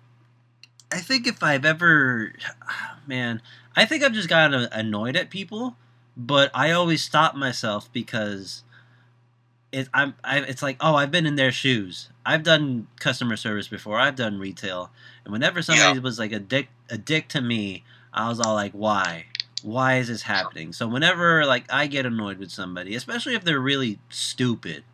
[0.90, 2.32] I think if I've ever,
[3.06, 3.42] man,
[3.74, 5.76] I think I've just gotten annoyed at people,
[6.16, 8.62] but I always stop myself because
[9.72, 12.08] it, I'm, I, it's like, oh, I've been in their shoes.
[12.24, 13.98] I've done customer service before.
[13.98, 14.90] I've done retail,
[15.24, 18.72] and whenever somebody was like a dick, a dick to me, I was all like,
[18.72, 19.26] why?
[19.62, 20.72] Why is this happening?
[20.72, 24.84] So whenever like I get annoyed with somebody, especially if they're really stupid,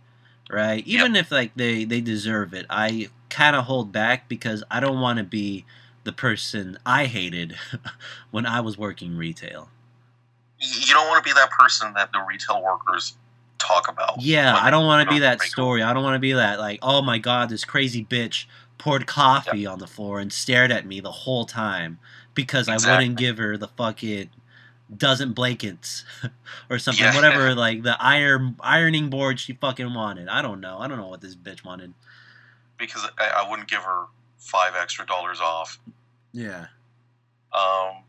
[0.50, 0.86] right?
[0.86, 5.00] Even if like they they deserve it, I kind of hold back because I don't
[5.00, 5.64] want to be
[6.04, 7.56] the person I hated
[8.30, 9.68] when I was working retail.
[10.60, 13.16] You don't want to be that person that the retail workers
[13.58, 14.20] talk about.
[14.20, 15.82] Yeah, I don't want to be that story.
[15.82, 18.46] I don't want to be that like, oh my god, this crazy bitch
[18.78, 21.98] poured coffee on the floor and stared at me the whole time
[22.34, 24.30] because I wouldn't give her the fucking
[24.96, 26.04] dozen blankets
[26.70, 27.14] or something, Yeah.
[27.14, 30.28] whatever like the iron ironing board she fucking wanted.
[30.28, 30.78] I don't know.
[30.78, 31.94] I don't know what this bitch wanted.
[32.78, 34.04] because I, I wouldn't give her
[34.38, 35.78] five extra dollars off.
[36.32, 36.66] Yeah.
[37.52, 38.02] Um,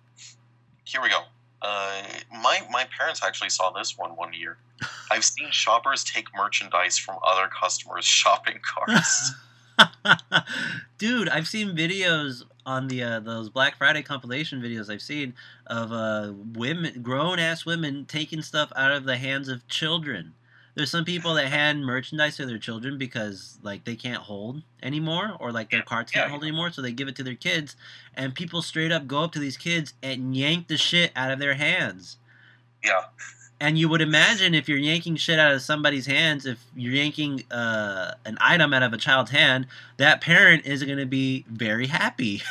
[0.86, 1.20] here we go.
[1.62, 2.02] Uh,
[2.42, 4.58] my my parents actually saw this one one year.
[5.12, 9.34] I've seen shoppers take merchandise from other customers' shopping carts.
[10.98, 15.34] Dude, I've seen videos on the uh, those Black Friday compilation videos I've seen
[15.68, 20.34] of uh, women, grown ass women taking stuff out of the hands of children.
[20.76, 25.38] There's some people that hand merchandise to their children because like they can't hold anymore
[25.40, 27.76] or like their carts can't hold anymore, so they give it to their kids.
[28.16, 31.40] And people straight up go up to these kids and yank the shit out of
[31.40, 32.18] their hands.
[32.84, 33.04] yeah,
[33.64, 37.44] And you would imagine if you're yanking shit out of somebody's hands, if you're yanking
[37.50, 41.88] uh, an item out of a child's hand, that parent is going to be very
[41.88, 42.42] happy.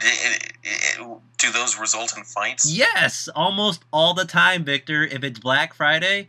[0.00, 2.68] It- it- it- do those result in fights?
[2.72, 5.04] yes, almost all the time, Victor.
[5.04, 6.28] If it's Black Friday,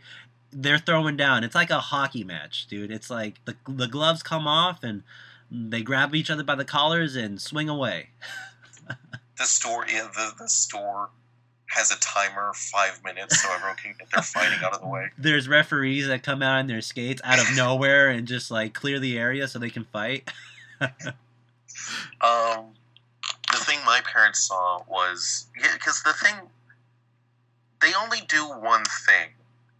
[0.52, 1.42] they're throwing down.
[1.42, 2.92] It's like a hockey match, dude.
[2.92, 5.02] It's like the, the gloves come off and
[5.50, 8.10] they grab each other by the collars and swing away.
[9.36, 11.10] The store, yeah, the the store
[11.74, 15.10] has a timer, five minutes, so everyone can get their fighting out of the way.
[15.18, 18.98] There's referees that come out in their skates out of nowhere and just like clear
[18.98, 20.30] the area so they can fight.
[22.20, 22.72] Um,
[23.52, 26.34] the thing my parents saw was because the thing
[27.82, 29.30] they only do one thing.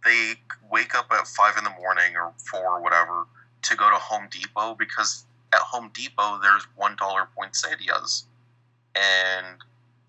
[0.03, 0.33] They
[0.69, 3.25] wake up at five in the morning or four or whatever
[3.63, 8.25] to go to Home Depot because at Home Depot there's one dollar poinsettias,
[8.93, 9.57] and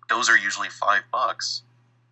[0.09, 1.63] those are usually five bucks.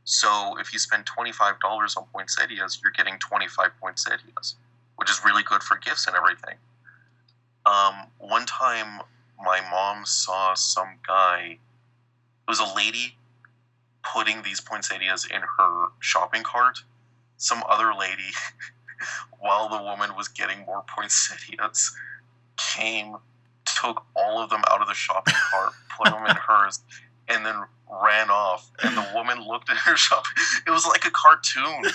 [0.06, 4.56] So if you spend twenty five dollars on poinsettias, you're getting twenty five poinsettias,
[4.96, 6.56] which is really good for gifts and everything.
[7.66, 9.02] Um, one time
[9.44, 11.58] my mom saw some guy
[12.48, 13.16] it was a lady
[14.04, 16.80] putting these poinsettias in her shopping cart
[17.38, 18.32] some other lady
[19.40, 21.96] while the woman was getting more poinsettias
[22.58, 23.16] came
[23.66, 26.80] took all of them out of the shopping cart put them in hers
[27.28, 27.56] and then
[28.04, 30.26] ran off and the woman looked at her shop
[30.66, 31.86] it was like a cartoon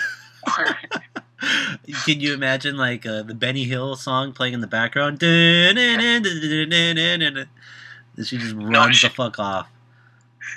[2.05, 5.23] Can you imagine like uh, the Benny Hill song playing in the background?
[5.23, 5.79] And
[8.23, 9.69] she just runs she- the fuck off.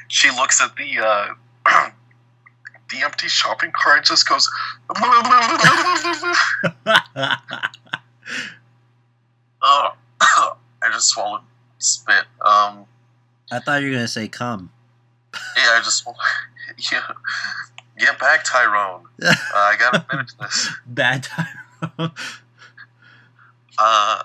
[0.07, 1.33] She looks at the uh,
[2.89, 4.49] the empty shopping cart and just goes.
[9.61, 9.89] oh,
[10.21, 11.41] I just swallowed
[11.79, 12.25] spit.
[12.41, 12.85] Um,
[13.51, 14.71] I thought you were gonna say come.
[15.57, 16.07] Yeah, I just
[16.91, 17.01] yeah.
[17.97, 19.05] Get back, Tyrone.
[19.23, 20.69] Uh, I gotta finish this.
[20.85, 22.11] Bad time.
[23.77, 24.23] Uh,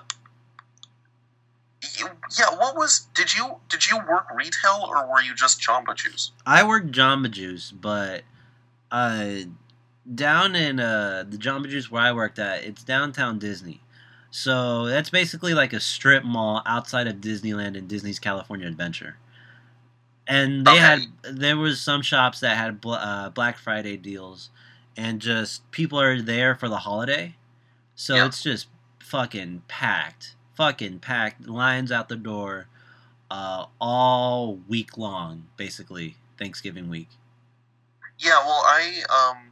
[2.37, 2.49] yeah.
[2.57, 3.07] What was?
[3.13, 6.31] Did you did you work retail or were you just Jamba Juice?
[6.45, 8.23] I worked Jamba Juice, but
[8.91, 9.35] uh,
[10.13, 13.81] down in uh, the Jamba Juice where I worked at, it's downtown Disney.
[14.31, 19.17] So that's basically like a strip mall outside of Disneyland and Disney's California Adventure.
[20.29, 20.79] And they Okay.
[20.79, 24.51] had there was some shops that had bl- uh, Black Friday deals,
[24.95, 27.35] and just people are there for the holiday,
[27.95, 28.25] so Yeah.
[28.27, 28.67] it's just
[28.99, 31.47] fucking packed, fucking packed.
[31.47, 32.67] Lines out the door,
[33.31, 37.09] uh, all week long, basically Thanksgiving week.
[38.19, 38.37] Yeah.
[38.45, 39.51] Well, I um,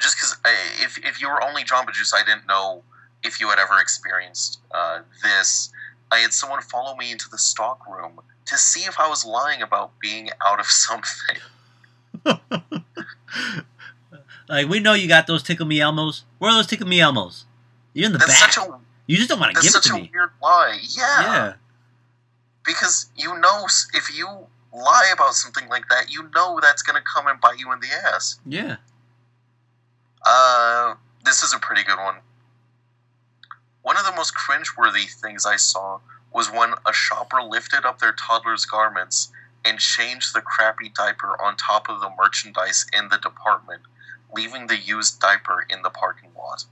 [0.00, 0.36] just because
[0.82, 2.82] if if you were only Jamba Juice, I didn't know
[3.22, 5.70] if you had ever experienced uh, this.
[6.12, 9.62] I had someone follow me into the stock room to see if I was lying
[9.62, 11.36] about being out of something.
[14.48, 16.22] like we know you got those tickle me elmos.
[16.38, 17.44] Where are those tickle me elmos?
[17.92, 18.52] You're in the That's back.
[18.52, 20.10] such a you just don't want to that's give it such to a me.
[20.12, 20.78] weird lie.
[20.96, 21.22] Yeah.
[21.22, 21.52] Yeah.
[22.64, 24.26] because you know if you
[24.72, 27.88] lie about something like that, you know that's gonna come and bite you in the
[28.12, 28.38] ass.
[28.46, 28.76] Yeah.
[30.24, 30.94] Uh,
[31.24, 32.16] this is a pretty good one.
[33.82, 36.00] One of the most cringeworthy things I saw
[36.32, 39.32] was when a shopper lifted up their toddler's garments
[39.64, 43.82] and changed the crappy diaper on top of the merchandise in the department,
[44.34, 46.64] leaving the used diaper in the parking lot.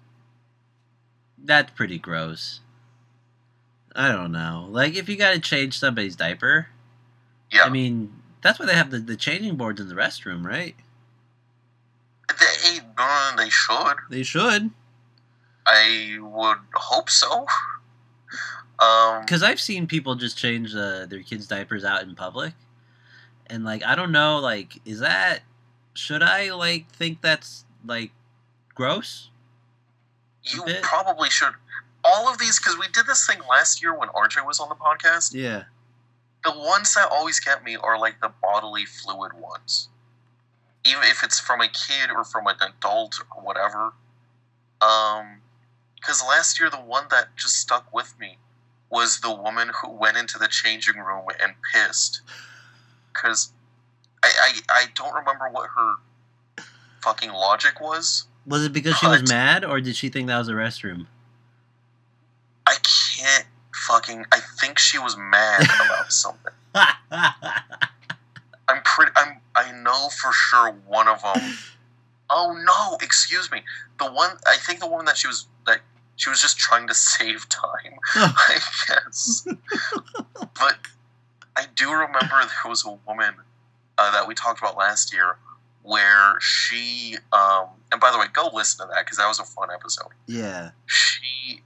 [1.42, 2.60] That's pretty gross.
[3.94, 4.66] I don't know.
[4.70, 6.68] Like if you got to change somebody's diaper,
[7.52, 10.76] Yeah, I mean, that's why they have the, the changing boards in the restroom, right?
[12.38, 13.96] they, uh, they should.
[14.10, 14.70] They should.
[15.70, 17.46] I would hope so.
[18.80, 22.54] Um, Because I've seen people just change uh, their kids' diapers out in public,
[23.48, 25.40] and like I don't know, like is that
[25.94, 28.12] should I like think that's like
[28.74, 29.30] gross?
[30.44, 31.52] you probably should.
[32.04, 34.74] All of these, because we did this thing last year when RJ was on the
[34.74, 35.34] podcast.
[35.34, 35.64] Yeah.
[36.44, 39.88] The ones that always get me are like the bodily fluid ones.
[40.86, 43.92] Even if it's from a kid or from an adult or whatever.
[44.80, 45.40] Um,
[46.00, 48.38] because last year the one that just stuck with me
[48.90, 52.22] was the woman who went into the changing room and pissed.
[53.12, 53.52] Because
[54.22, 55.94] I, I I don't remember what her
[57.02, 58.26] fucking logic was.
[58.46, 61.06] Was it because she was mad, or did she think that was a restroom?
[62.66, 64.24] I can't fucking.
[64.32, 66.52] I think she was mad about something.
[66.74, 66.92] I'm
[68.84, 69.12] pretty.
[69.16, 69.40] I'm.
[69.54, 71.40] I know for sure one of them.
[72.30, 72.96] Oh no!
[73.00, 73.62] Excuse me.
[73.98, 74.30] The one.
[74.46, 75.80] I think the woman that she was that
[76.16, 77.98] she was just trying to save time.
[78.14, 79.46] I guess.
[80.34, 80.76] but
[81.56, 83.34] I do remember there was a woman
[83.96, 85.36] uh, that we talked about last year
[85.82, 87.16] where she.
[87.32, 90.08] Um, and by the way, go listen to that because that was a fun episode.
[90.26, 90.70] yeah.
[90.86, 91.62] She,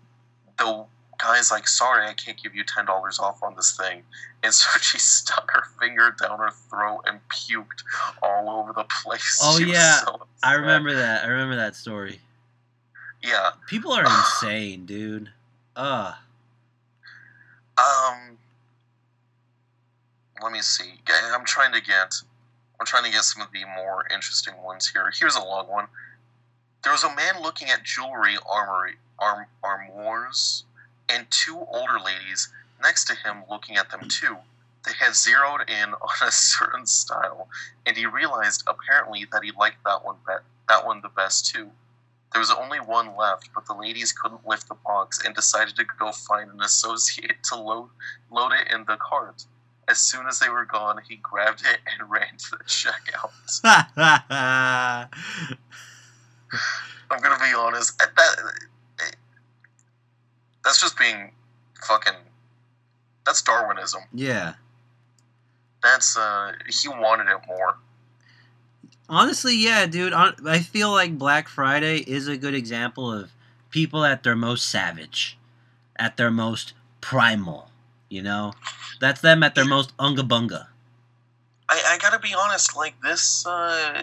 [0.58, 0.84] the
[1.22, 4.02] guy's like, sorry, I can't give you ten dollars off on this thing,
[4.42, 7.82] and so she stuck her finger down her throat and puked
[8.22, 9.38] all over the place.
[9.42, 10.00] Oh, She yeah.
[10.00, 11.24] so I remember that.
[11.24, 12.20] I remember that story.
[13.22, 13.50] Yeah.
[13.68, 14.04] People are
[14.42, 15.30] insane, dude.
[15.76, 16.14] Ugh.
[17.78, 18.38] Um.
[20.42, 20.94] Let me see.
[21.32, 22.14] I'm trying to get.
[22.80, 25.12] I'm trying to get some of the more interesting ones here.
[25.16, 25.86] Here's a long one.
[26.82, 30.64] There was a man looking at jewelry armory arm armoires,
[31.08, 32.48] and two older ladies
[32.82, 34.36] next to him looking at them too.
[34.84, 37.48] They had zeroed in on a certain style,
[37.86, 40.34] and he realized apparently that he liked that one be-
[40.68, 41.70] that one the best too.
[42.32, 45.84] There was only one left, but the ladies couldn't lift the box and decided to
[45.98, 47.90] go find an associate to load
[48.30, 49.44] load it in the cart.
[49.88, 53.32] As soon as they were gone, he grabbed it and ran to the checkout.
[57.10, 57.98] I'm gonna be honest.
[57.98, 58.54] That, that-
[60.64, 61.32] that's just being
[61.86, 62.14] fucking.
[63.24, 64.02] That's Darwinism.
[64.12, 64.54] yeah.
[65.82, 66.52] That's uh.
[66.68, 67.76] He wanted it more.
[69.08, 70.12] Honestly, yeah, dude.
[70.12, 73.32] I feel like Black Friday is a good example of
[73.70, 75.36] people at their most savage,
[75.96, 77.68] at their most primal.
[78.08, 78.52] You know,
[79.00, 80.66] that's them at their most unga bunga.
[81.68, 82.76] I, I gotta be honest.
[82.76, 83.44] Like this.
[83.46, 84.02] uh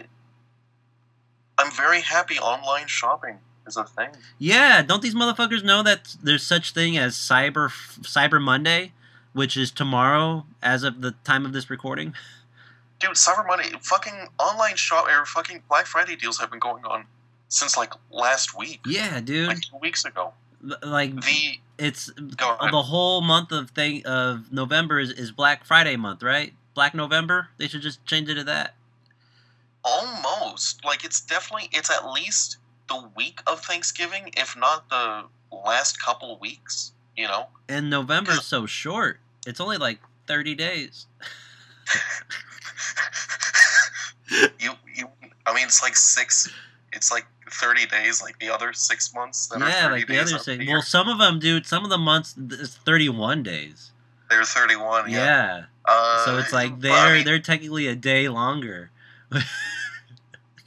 [1.57, 3.37] I'm very happy online shopping
[3.69, 4.09] is a thing.
[4.37, 7.69] Yeah, don't these motherfuckers know that there's such thing as Cyber
[8.01, 8.91] Cyber Monday,
[9.33, 12.13] which is tomorrow as of the time of this recording?
[12.99, 17.05] Dude, Cyber Monday, fucking online shop or fucking Black Friday deals have been going on
[17.47, 19.47] since like last week, Yeah, dude.
[19.47, 20.33] like two weeks ago.
[20.83, 26.21] Like The it's the whole month of thing of November is, is Black Friday month,
[26.21, 26.53] right?
[26.73, 27.47] Black November.
[27.57, 28.73] They should just change it to that.
[29.85, 32.57] almost like it's definitely it's at least
[32.89, 36.91] the week of Thanksgiving, if not the last couple weeks.
[37.15, 39.19] You know, And November's so short.
[39.45, 41.05] It's only like thirty days.
[44.59, 45.07] you you.
[45.45, 46.49] I mean, it's like six.
[46.93, 49.47] It's like thirty days, like the other six months.
[49.47, 51.65] That are yeah, 30 like the other the Well, some of them, dude.
[51.65, 53.91] Some of the months it's thirty-one days.
[54.29, 55.09] they're thirty-one.
[55.09, 55.17] Yeah.
[55.17, 55.63] Yeah.
[55.85, 58.91] Uh, so it's like they're I mean, they're technically a day longer.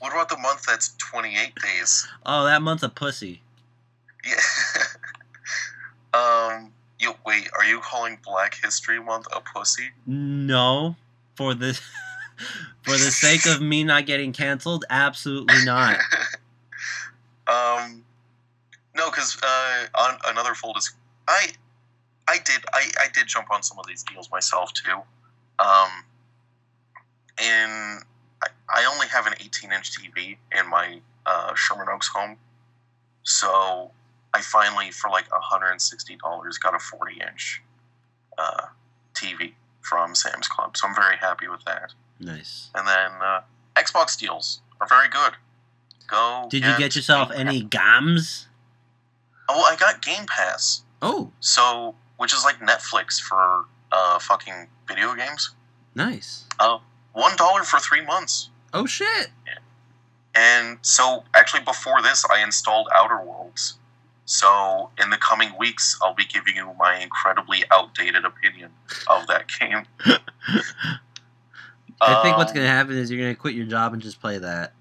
[0.03, 2.09] What about the month that's twenty-eight days?
[2.27, 3.41] Oh, that month a pussy.
[4.27, 4.35] Yeah.
[6.13, 6.73] um.
[6.99, 7.49] You wait.
[7.57, 9.91] Are you calling Black History Month a pussy?
[10.05, 10.97] No,
[11.37, 11.75] for the
[12.83, 16.01] for the sake of me not getting canceled, absolutely not.
[17.47, 18.03] um.
[18.97, 20.97] No, because uh, on another full disc,
[21.29, 21.47] I,
[22.27, 25.01] I did, I, I did jump on some of these deals myself too.
[25.61, 25.89] Um.
[27.39, 28.03] And
[28.75, 32.37] I, only have an 18-inch TV in my uh, Sherman Oaks home,
[33.23, 33.91] so
[34.35, 36.19] I finally, for like $160,
[36.61, 37.63] got a 40-inch
[38.39, 38.63] uh,
[39.15, 39.53] TV
[39.83, 40.77] from Sam's Club.
[40.77, 41.93] So I'm very happy with that.
[42.19, 42.71] Nice.
[42.75, 43.41] And then uh,
[43.77, 45.33] Xbox deals are very good.
[46.09, 46.47] Go.
[46.51, 48.47] Did you get yourself any gams?
[49.49, 50.83] Oh, I got Game Pass.
[51.01, 55.51] Oh, So, which is like Netflix for uh, fucking video games.
[55.95, 56.45] nice.
[57.13, 58.49] One dollar for three months.
[58.73, 59.29] Oh shit.
[60.35, 63.75] And so, actually, before this, I installed Outer Worlds.
[64.25, 68.71] So, in the coming weeks, I'll be giving you my incredibly outdated opinion
[69.09, 69.85] of that game.
[72.01, 74.39] I think what's Um, gonna happen is you're gonna quit your job and just play
[74.39, 74.73] that.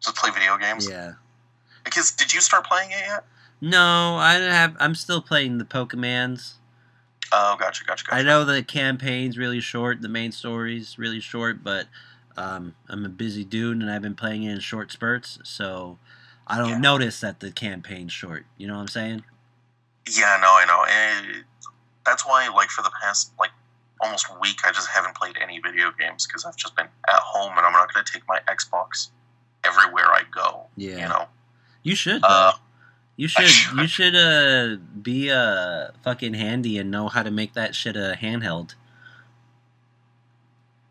[0.00, 0.88] Just play video games.
[0.88, 1.14] Yeah.
[1.84, 3.24] Because did you start playing it yet?
[3.60, 4.76] No, I don't have.
[4.80, 6.54] I'm still playing the Pokemans.
[7.32, 8.16] Oh, gotcha, gotcha, gotcha.
[8.16, 11.86] I know the campaign's really short, the main story's really short, but
[12.36, 15.98] um, I'm a busy dude and I've been playing it in short spurts, so
[16.46, 16.78] I don't Yeah.
[16.78, 18.46] notice that the campaign's short.
[18.58, 19.24] You know what I'm saying?
[20.08, 20.84] Yeah, no, I know.
[20.88, 21.44] And
[22.04, 23.50] that's why, like, for the past like
[24.00, 27.52] almost week, I just haven't played any video games because I've just been at home
[27.56, 29.10] and I'm not going to take my Xbox
[29.64, 30.66] everywhere I go.
[30.76, 30.96] Yeah.
[30.96, 31.28] You know.
[31.84, 32.28] You should though.
[32.28, 32.52] Uh,
[33.16, 33.78] you I should.
[33.78, 34.14] You should.
[34.14, 38.74] should uh be uh fucking handy and know how to make that shit a handheld.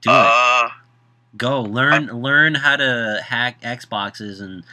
[0.02, 0.72] Do it.
[1.38, 4.64] Go learn learn how to hack Xboxes and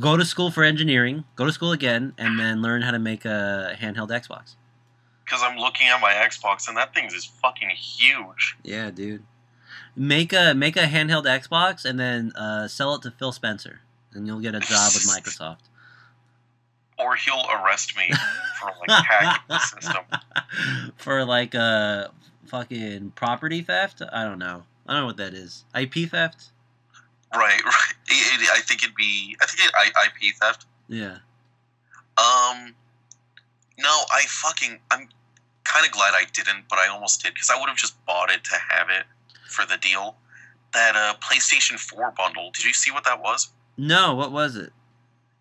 [0.00, 1.24] go to school for engineering.
[1.36, 4.54] Go to school again and then learn how to make a handheld Xbox.
[5.24, 8.56] because I'm looking at my Xbox and that thing is fucking huge.
[8.62, 9.24] Yeah, dude.
[9.96, 13.80] Make a make a handheld Xbox and then uh, sell it to Phil Spencer,
[14.12, 15.58] and you'll get a job with Microsoft.
[16.98, 18.12] Or he'll arrest me
[18.60, 20.04] for like hacking the system.
[20.96, 22.08] For like uh
[22.46, 24.02] fucking property theft?
[24.12, 24.62] I don't know.
[24.86, 25.64] I don't know what that is.
[25.74, 26.46] IP theft?
[27.34, 27.94] Right, right.
[28.06, 29.36] It, it- I think it'd be.
[29.42, 30.66] I think it IP theft.
[30.88, 31.18] Yeah.
[32.16, 32.74] Um,
[33.78, 34.78] no, I fucking.
[34.90, 35.08] I'm
[35.64, 38.30] kind of glad I didn't, but I almost did because I would have just bought
[38.30, 39.04] it to have it
[39.48, 40.16] for the deal.
[40.74, 42.50] That uh, PlayStation 4 bundle.
[42.52, 43.48] Did you see what that was?
[43.78, 44.72] No, what was it?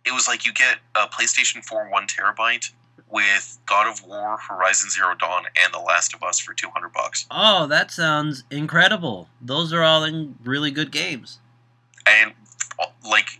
[0.06, 2.70] It was like you get a PlayStation 4 one terabyte
[3.14, 7.28] with God of War, Horizon Zero Dawn, and The Last of Us for 200 bucks.
[7.30, 9.30] Oh, that sounds incredible.
[9.40, 11.38] Those are all in really good games.
[12.08, 12.34] And
[12.80, 13.40] uh, like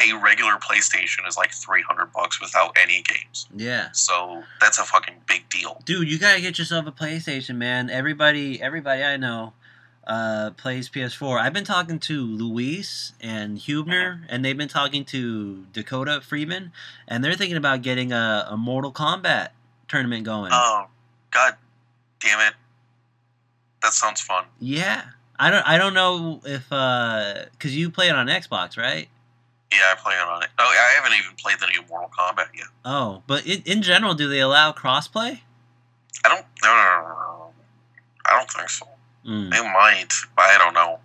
[0.00, 3.48] a regular PlayStation is like 300 bucks without any games.
[3.54, 3.90] Yeah.
[3.92, 5.80] So that's a fucking big deal.
[5.84, 7.88] Dude, you gotta get yourself a PlayStation, man.
[7.88, 9.52] Everybody, everybody I know
[10.06, 11.40] uh, plays PS4.
[11.40, 16.72] I've been talking to Luis and Hubner, and they've been talking to Dakota Freeman,
[17.08, 19.48] and they're thinking about getting a, a Mortal Kombat
[19.88, 20.50] tournament going.
[20.54, 20.86] Oh,
[21.30, 21.54] god
[22.20, 22.54] damn it.
[23.82, 24.44] That sounds fun.
[24.58, 25.02] yeah,
[25.38, 29.08] I don't, I don't know if uh, cause you play it on Xbox, right?
[29.70, 30.48] Yeah, I play it on it.
[30.58, 32.66] Oh, I haven't even played the new Mortal Kombat yet.
[32.84, 35.40] Oh, but in, in general, do they allow crossplay?
[36.24, 36.44] I don't.
[36.64, 37.50] No, no, no, no.
[38.28, 38.86] I don't think so.
[39.26, 39.50] Mm.
[39.50, 41.00] They might, but I don't know.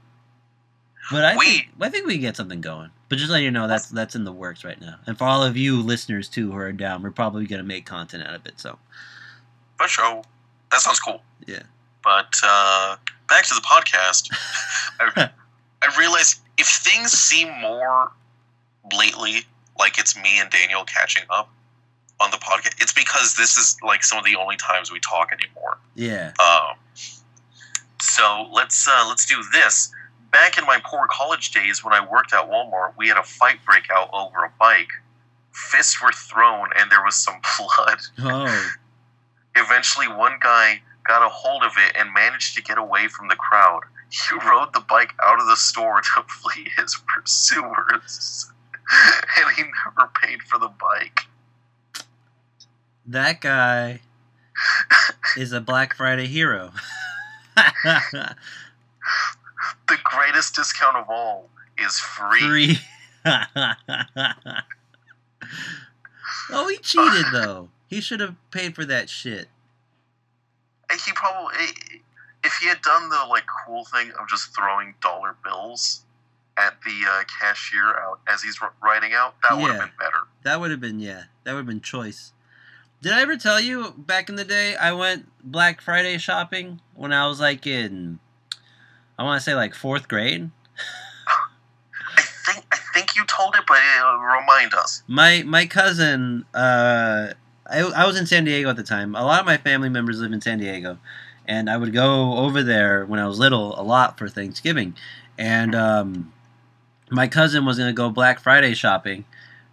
[1.12, 2.92] But I We- think I think we can get something going.
[3.10, 4.96] But just let you know that's that's in the works right now.
[5.06, 8.24] And for all of you listeners too who are down, we're probably gonna make content
[8.26, 8.60] out of it.
[8.60, 8.78] So
[9.78, 10.24] For sure.
[10.72, 11.22] That sounds cool.
[11.48, 11.64] Yeah.
[12.04, 12.96] But uh,
[13.28, 14.30] back to the podcast.
[15.18, 15.30] I,
[15.82, 18.12] I realized if things seem more
[18.98, 19.42] lately
[19.78, 21.50] like it's me and Daniel catching up
[22.22, 22.82] on the podcast.
[22.82, 25.78] It's because this is like some of the only times we talk anymore.
[25.96, 26.32] Yeah.
[26.40, 26.78] Um,
[28.02, 29.92] so let's uh, let's do this.
[30.32, 33.60] Back in my poor college days, when I worked at Walmart, we had a fight
[33.66, 34.90] break out over a bike.
[35.52, 38.00] Fists were thrown, and there was some blood.
[38.20, 38.72] Oh.
[39.56, 43.36] Eventually, one guy got a hold of it and managed to get away from the
[43.36, 43.82] crowd.
[44.10, 48.52] He rode the bike out of the store to flee his pursuers,
[49.38, 51.28] and he never paid for the bike.
[53.06, 54.00] That guy
[55.36, 56.72] is a Black Friday hero.
[59.88, 62.40] The greatest discount of all is free.
[62.40, 62.78] Free.
[66.50, 67.70] oh, he cheated though.
[67.88, 69.48] He should have paid for that shit.
[71.06, 71.56] He probably,
[72.44, 76.04] if he had done the like cool thing of just throwing dollar bills
[76.58, 80.20] at the uh, cashier out as he's writing out, that would have been better.
[80.44, 81.24] That would have been yeah.
[81.44, 82.34] That would have been choice.
[83.02, 87.12] Did I ever tell you back in the day I went Black Friday shopping when
[87.12, 88.20] I was like in
[89.18, 90.52] I want to say like 4th grade?
[92.16, 95.02] I think I think you told it, but uh, remind us.
[95.08, 97.34] My my cousin uh
[97.68, 99.16] I, I was in San Diego at the time.
[99.16, 101.00] A lot of my family members live in San Diego
[101.48, 104.96] and I would go over there when I was little a lot for Thanksgiving.
[105.40, 106.34] And um
[107.10, 109.26] my cousin was going to go Black Friday shopping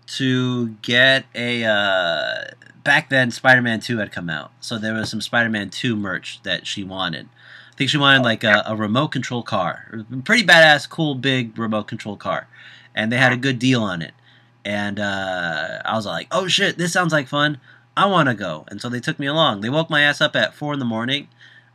[0.07, 2.45] to get a uh
[2.85, 4.53] back then Spider-Man 2 had come out.
[4.61, 7.29] So there was some Spider-Man 2 merch that she wanted.
[7.73, 10.05] I think she wanted like a, a remote control car.
[10.25, 12.49] Pretty badass, cool, big remote control car.
[12.95, 14.15] And they had a good deal on it.
[14.65, 17.61] And uh, I was like, oh shit, this sounds like fun.
[17.97, 18.65] I want to go.
[18.69, 19.61] And so they took me along.
[19.61, 21.29] They woke my ass up at 4 in the morning.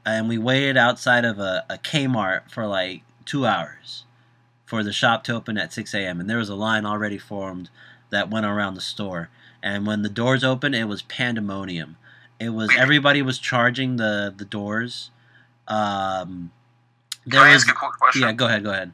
[0.06, 4.04] And we waited outside of a, a Kmart for like two hours
[4.66, 6.20] for the shop to open at 6 a.m.
[6.20, 7.70] And there was a line already formed
[8.10, 9.30] that went around the store.
[9.64, 11.96] And when the doors opened, it was pandemonium.
[12.40, 15.10] It was everybody was charging the the doors.
[15.68, 16.52] Um,
[17.30, 18.22] Can I was ask a quick question?
[18.24, 18.34] yeah.
[18.34, 18.64] Go ahead.
[18.64, 18.92] Go ahead.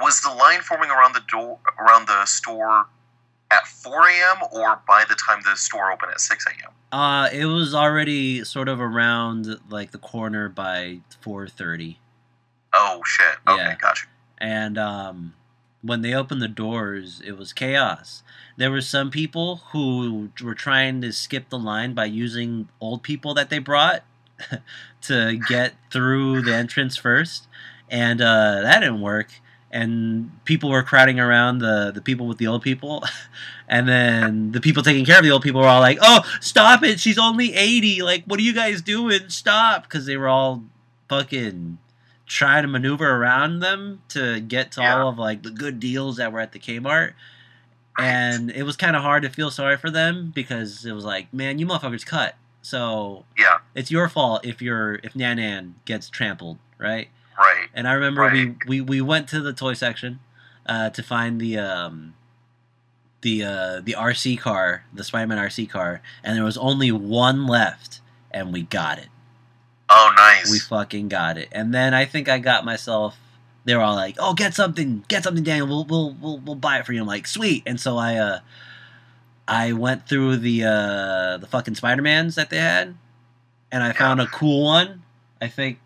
[0.00, 2.86] Was the line forming around the door around the store
[3.50, 4.36] at 4 a.m.
[4.52, 6.70] or by the time the store opened at 6 a.m.?
[6.92, 11.96] Uh, it was already sort of around like the corner by 4:30.
[12.72, 13.36] Oh shit.
[13.48, 13.74] Okay, Yeah.
[13.76, 14.06] gotcha.
[14.38, 15.34] and um,
[15.86, 18.22] when they opened the doors, it was chaos.
[18.56, 23.34] There were some people who were trying to skip the line by using old people
[23.34, 24.02] that they brought
[25.02, 27.46] to get through the entrance first,
[27.90, 29.28] and uh, that didn't work.
[29.70, 33.04] And people were crowding around the the people with the old people,
[33.68, 36.82] and then the people taking care of the old people were all like, "Oh, stop
[36.82, 36.98] it!
[37.00, 38.00] She's only eighty.
[38.00, 39.28] Like, what are you guys doing?
[39.28, 40.64] Stop!" Because they were all
[41.08, 41.78] fucking
[42.26, 44.96] try to maneuver around them to get to Yeah.
[45.00, 47.12] all of like the good deals that were at the Kmart.
[47.98, 51.32] And it was kind of hard to feel sorry for them because it was like,
[51.32, 52.34] man, you motherfuckers cut.
[52.62, 57.08] So Yeah, it's your fault if you're if Nan Nan gets trampled, right?
[57.38, 57.68] right.
[57.72, 58.32] And I remember Right.
[58.66, 60.18] we, we we went to the toy section
[60.66, 62.14] uh, to find the um
[63.22, 68.00] the uh, the RC car, the Spider-Man RC car, and there was only one left,
[68.30, 69.08] and we got it.
[69.88, 70.50] Oh, nice.
[70.50, 71.48] We fucking got it.
[71.52, 73.16] And then I think I got myself.
[73.64, 75.66] They were all like, "Oh, get something, get something, Daniel.
[75.66, 78.38] We'll we'll we'll, we'll buy it for you." I'm like, "Sweet." And so I uh,
[79.48, 82.94] I went through the uh the fucking Spider Mans that they had,
[83.72, 85.02] and I found a cool one.
[85.40, 85.80] I think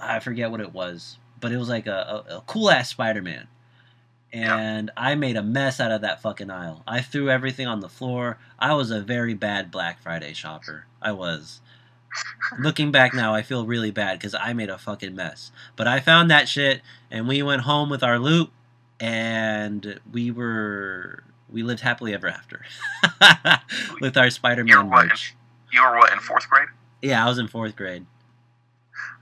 [0.00, 3.22] I forget what it was, but it was like a, a, a cool ass Spider
[3.22, 3.46] Man.
[4.32, 6.82] And I made a mess out of that fucking aisle.
[6.86, 8.38] I threw everything on the floor.
[8.58, 10.86] I was a very bad Black Friday shopper.
[11.02, 11.60] I was.
[12.58, 15.50] Looking back now, I feel really bad because I made a fucking mess.
[15.76, 18.50] But I found that shit, and we went home with our loot,
[19.00, 22.64] and we were we lived happily ever after
[24.00, 25.34] with our Spider-Man merch.
[25.72, 26.68] You were what in fourth grade?
[27.00, 28.06] Yeah, I was in fourth grade.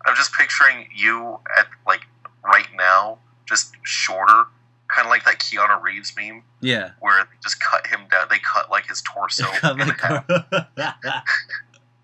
[0.07, 2.03] I'm just picturing you at like
[2.45, 3.18] right now,
[3.49, 4.45] just shorter,
[4.88, 6.91] kind of like that Keanu Reeves meme Yeah.
[7.01, 8.26] where they just cut him down.
[8.30, 9.45] They cut like his torso.
[9.55, 11.24] Cut in half.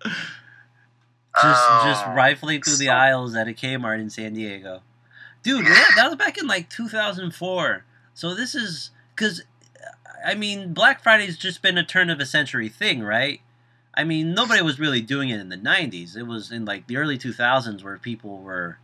[1.41, 4.81] just just Oh, rifling through the so- aisles at a Kmart in San Diego.
[5.43, 5.73] Dude, Yeah.
[5.73, 7.85] that, that was back in like 2004.
[8.13, 9.43] So this is cuz
[10.25, 13.41] I mean, Black Friday's just been a turn of a century thing, right?
[13.93, 16.15] I mean, nobody was really doing it in the 90s.
[16.17, 18.77] It was in like the early 2000s where people were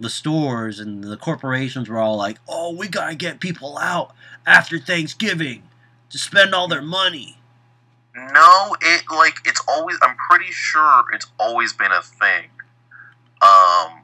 [0.00, 4.14] the stores and the corporations were all like, "Oh, we got to get people out
[4.46, 5.62] after Thanksgiving
[6.10, 7.38] to spend all their money."
[8.16, 9.98] No, it like it's always.
[10.02, 12.48] I'm pretty sure it's always been a thing.
[13.42, 14.00] Um,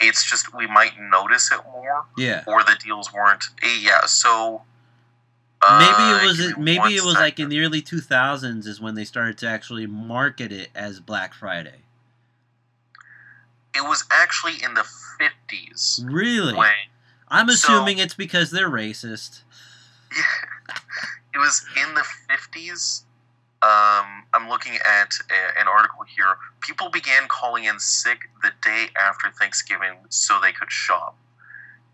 [0.00, 2.42] it's just we might notice it more, Yeah.
[2.46, 3.44] or the deals weren't.
[3.62, 4.62] eh, Yeah, so
[5.62, 9.04] maybe Uh, it was maybe it was like in the early 2000s is when they
[9.04, 11.82] started to actually market it as Black Friday.
[13.74, 14.84] It was actually in the
[15.18, 16.54] fifties Really?
[16.54, 16.72] when
[17.28, 19.42] I'm So- assuming it's because they're racist.
[21.34, 23.04] it was in the fifties.
[23.62, 26.36] Um, I'm looking at a, an article here.
[26.60, 31.16] People began calling in sick the day after Thanksgiving so they could shop.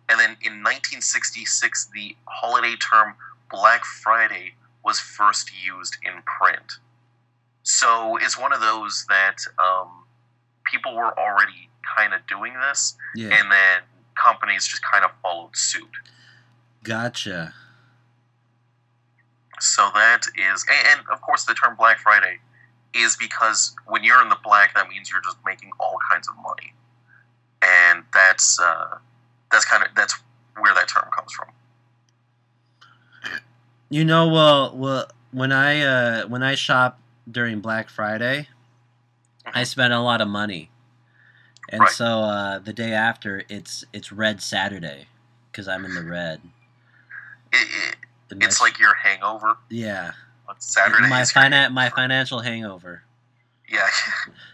[0.09, 3.15] And then in 1966, the holiday term
[3.51, 6.79] Black Friday was first used in print.
[7.63, 9.89] So it's one of those that um,
[10.65, 13.27] people were already kind of doing this, Yeah.
[13.29, 13.81] and then
[14.15, 15.91] companies just kind of followed suit.
[16.83, 17.53] Gotcha.
[19.61, 22.39] So that is, and, of course, the term Black Friday
[22.95, 26.35] is because when you're in the black, that means you're just making all kinds of
[26.43, 26.73] money,
[27.63, 28.99] and that's uh,
[29.53, 30.15] that's kind of that's
[30.59, 31.49] where that term comes from.
[33.91, 36.99] You know, well, well, when I uh, when I shop
[37.31, 38.49] during Black Friday,
[39.53, 40.71] I spend a lot of money,
[41.69, 41.91] and Right.
[41.91, 45.07] so uh, the day after, it's it's Red Saturday
[45.51, 46.41] because I'm in the red.
[47.53, 47.97] It, it,
[48.31, 50.13] it's like your hangover yeah,
[50.49, 51.09] on Saturday.
[51.09, 53.03] my finan- my financial hangover.
[53.69, 53.89] Yeah.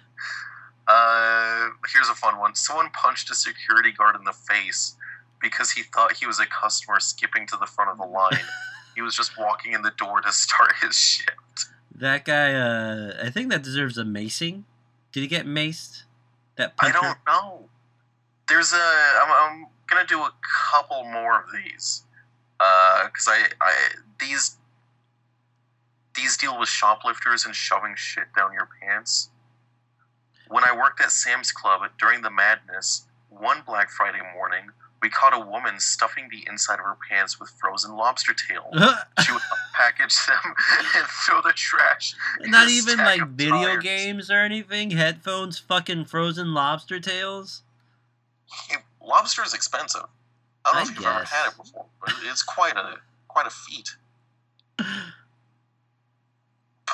[0.89, 2.55] uh, here's a fun one.
[2.55, 4.97] Someone punched a security guard in the face
[5.41, 8.41] because he thought he was a customer skipping to the front of the line.
[8.95, 11.66] he was just walking in the door to start his shift.
[11.97, 14.64] That guy, uh, I think that deserves a macing.
[15.12, 16.03] Did he get maced?
[16.57, 17.68] That I don't know.
[18.49, 18.77] There's a.
[18.77, 20.33] I'm, I'm gonna do a
[20.72, 22.04] couple more of these
[22.61, 23.75] Uh, because I, I
[24.21, 24.57] these
[26.15, 29.31] these deal with shoplifters and shoving shit down your pants.
[30.49, 34.67] When I worked at Sam's Club during the madness, one Black Friday morning,
[35.03, 38.71] we caught a woman stuffing the inside of her pants with frozen lobster tail.
[39.25, 39.43] She would
[39.75, 40.37] package them
[40.97, 42.15] and throw the trash.
[42.41, 43.83] Not even like video tires.
[43.85, 44.91] games or anything.
[44.93, 47.63] Headphones, fucking frozen lobster tails.
[49.01, 50.07] lobster is expensive.
[50.65, 52.97] I don't know I if you've ever had it before, but it's quite a
[53.29, 53.97] quite a feat.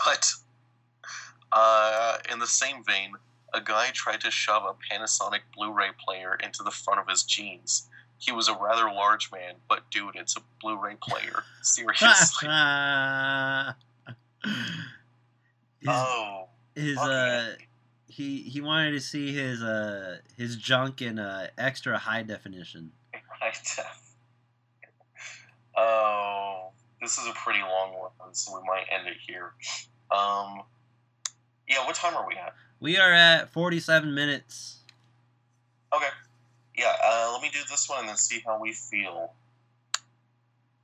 [0.03, 0.33] But
[1.53, 3.13] uh, in the same vein,
[3.53, 7.87] a guy tried to shove a Panasonic Blu-ray player into the front of his jeans.
[8.19, 11.43] He was a rather large man, but dude, it's a Blu-ray player.
[11.63, 12.49] Seriously.
[15.81, 17.55] his, oh, his uh,
[18.07, 22.93] he he wanted to see his uh his junk in uh extra high definition.
[23.41, 24.15] High def.
[25.77, 26.71] Oh,
[27.01, 29.53] this is a pretty long one, so we might end it here.
[30.11, 30.63] Um,
[31.69, 32.55] yeah, what time are we at?
[32.81, 34.79] We are at forty-seven minutes.
[35.95, 36.09] Okay.
[36.77, 39.33] Yeah, uh, let me do this one and then see how we feel.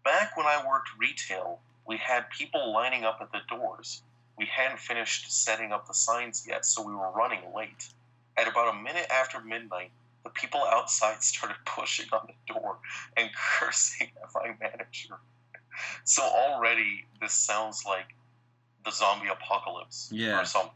[0.05, 4.03] Back when I worked retail, we had people lining up at the doors.
[4.39, 7.89] We hadn't finished setting up the signs yet, so we were running late.
[8.37, 9.91] At about a minute after midnight,
[10.27, 12.79] the people outside started pushing on the door
[13.17, 15.15] and cursing at my manager.
[16.05, 18.15] So already, this sounds like
[18.85, 20.41] the zombie apocalypse Yeah.
[20.41, 20.73] or something.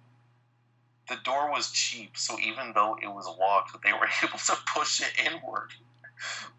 [1.09, 5.01] The door was cheap, so even though it was locked, they were able to push
[5.01, 5.71] it inward.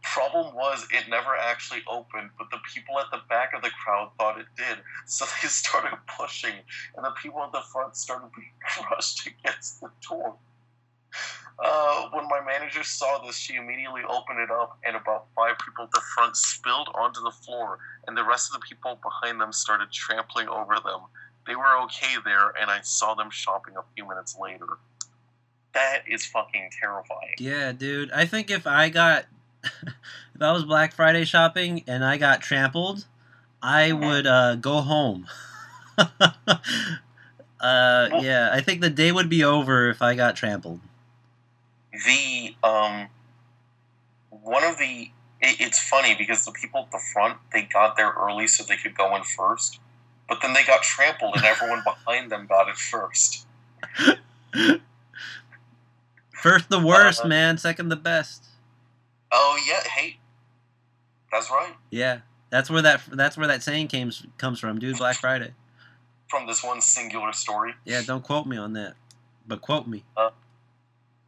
[0.02, 4.12] Problem was, it never actually opened, but the people at the back of the crowd
[4.18, 6.56] thought it did, so they started pushing,
[6.98, 10.36] and the people at the front started being crushed against the door.
[11.60, 15.86] Uh, when my manager saw this, she immediately opened it up, and about five people
[15.86, 17.78] at the front spilled onto the floor,
[18.08, 21.02] and the rest of the people behind them started trampling over them.
[21.46, 24.68] They were okay there, and I saw them shopping a few minutes later.
[25.74, 27.36] That is fucking terrifying.
[27.38, 28.12] Yeah, dude.
[28.12, 29.26] I think if I got
[29.64, 33.06] if I was Black Friday shopping and I got trampled,
[33.62, 34.00] I Mhm.
[34.02, 35.28] would uh, go home.
[35.98, 36.08] uh,
[37.60, 40.80] yeah, I think the day would be over if I got trampled.
[41.94, 43.08] The um,
[44.30, 45.12] one of the
[45.42, 48.78] it, it's funny because the people at the front they got there early so they
[48.78, 49.80] could go in first,
[50.30, 53.46] but then they got trampled and everyone behind them got it first.
[56.42, 57.58] First the worst, Uh, man.
[57.58, 58.46] Second the best.
[59.32, 60.18] Oh yeah, hey,
[61.32, 61.76] that's right.
[61.90, 62.20] Yeah,
[62.50, 64.98] that's where that that's where that saying came comes from, dude.
[64.98, 65.54] Black Friday.
[66.30, 68.96] From this one singular story, Yeah, don't quote me on that,
[69.46, 70.04] but quote me.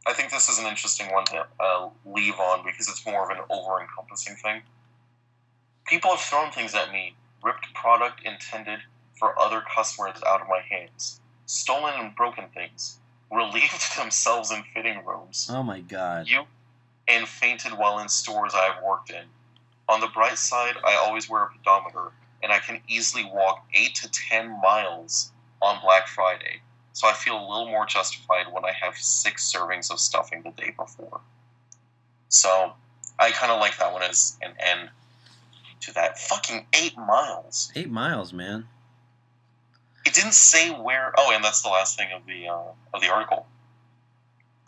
[0.06, 3.36] I think this is an interesting one to uh, leave on because it's more of
[3.36, 4.62] an over-encompassing thing.
[5.86, 8.80] People have thrown things at me, ripped product intended
[9.18, 12.98] for other customers out of my hands, stolen and broken things,
[13.30, 16.28] relieved themselves in fitting rooms, Oh my god.
[16.28, 16.44] you,
[17.08, 19.24] and fainted while in stores I have worked in.
[19.88, 23.94] On the bright side, I always wear a pedometer, and I can easily walk eight
[23.96, 26.60] to ten miles on Black Friday.
[26.94, 30.50] So I feel a little more justified when I have six servings of stuffing the
[30.50, 31.20] day before.
[32.28, 32.72] So
[33.18, 34.90] I kind of like that one as an end
[35.80, 36.20] to that.
[36.20, 37.72] Fucking eight miles.
[37.74, 38.68] Eight miles, man.
[40.06, 41.12] It didn't say where.
[41.18, 42.62] Oh, and that's the last thing of the uh,
[42.94, 43.44] of the article.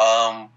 [0.00, 0.48] Um,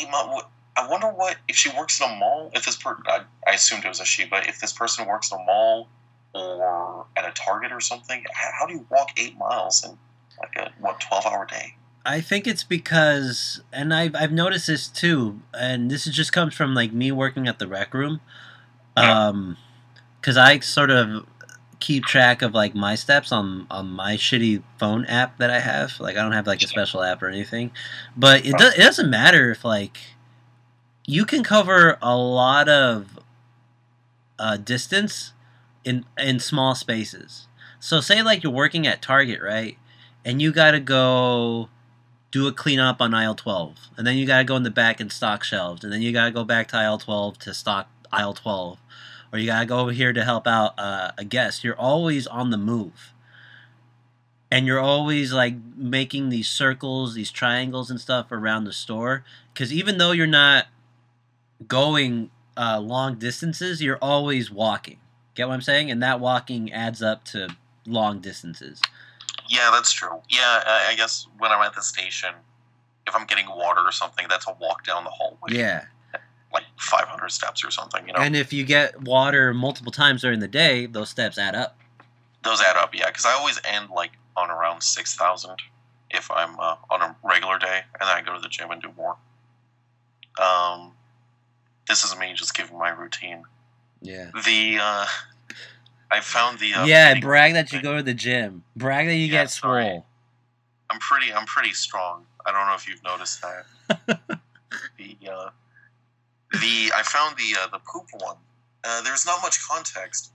[0.00, 0.44] eight miles.
[0.74, 2.50] I wonder what if she works in a mall.
[2.54, 5.30] If this person, I, I assumed it was a she, but if this person works
[5.30, 5.88] in a mall
[6.34, 9.98] or at a Target or something, how, how do you walk eight miles in
[10.42, 11.76] like a what twelve hour day?
[12.04, 16.74] I think it's because, and I've I've noticed this too, and this just comes from
[16.74, 18.20] like me working at the rec room,
[18.96, 19.56] um,
[20.20, 21.26] because I sort of
[21.82, 25.98] keep track of like my steps on on my shitty phone app that I have.
[26.00, 27.70] Like I don't have like a special app or anything,
[28.16, 29.98] but it does it doesn't matter if like
[31.06, 33.18] you can cover a lot of
[34.38, 35.32] uh, distance
[35.84, 37.48] in in small spaces.
[37.80, 39.76] So say like you're working at Target, right?
[40.24, 41.68] And you got to go
[42.30, 43.76] do a cleanup on aisle 12.
[43.96, 45.84] And then you got to go in the back and stock shelves.
[45.84, 48.78] And then you got to go back to aisle 12 to stock aisle 12.
[49.32, 51.64] Or you got to go over here to help out uh, a guest.
[51.64, 53.12] You're always on the move.
[54.50, 59.24] And you're always like making these circles, these triangles and stuff around the store.
[59.52, 60.66] Because even though you're not
[61.66, 64.98] going uh, long distances, you're always walking.
[65.34, 65.90] Get what I'm saying?
[65.90, 67.56] And that walking adds up to
[67.86, 68.80] long distances.
[69.52, 70.18] Yeah, that's true.
[70.30, 72.30] Yeah, I, guess when I'm at the station,
[73.06, 75.50] if I'm getting water or something, that's a walk down the hallway.
[75.50, 75.84] Yeah.
[76.54, 78.06] like 500 steps or something.
[78.06, 81.54] You know, And if you get water multiple times during the day, those steps add
[81.54, 81.76] up.
[82.42, 82.94] those add up.
[82.94, 85.50] Yeah, because I always end like on around 6,000
[86.10, 88.80] if I'm uh, on a regular day, and then I go to the gym and
[88.80, 89.16] do more.
[90.42, 90.92] Um,
[91.88, 93.42] this is me just giving my routine.
[94.00, 94.30] Yeah.
[94.46, 95.06] The uh,
[96.12, 98.64] I found the uh, yeah, brag that you go to the gym.
[98.76, 99.84] Brag that you Yeah, get sorry.
[99.84, 100.06] swole.
[100.90, 101.32] I'm pretty.
[101.32, 102.26] I'm pretty strong.
[102.44, 103.64] I don't know if you've noticed that.
[104.98, 105.50] the uh,
[106.52, 108.36] the I found the uh, the poop one.
[108.84, 110.32] Uh, there's not much context.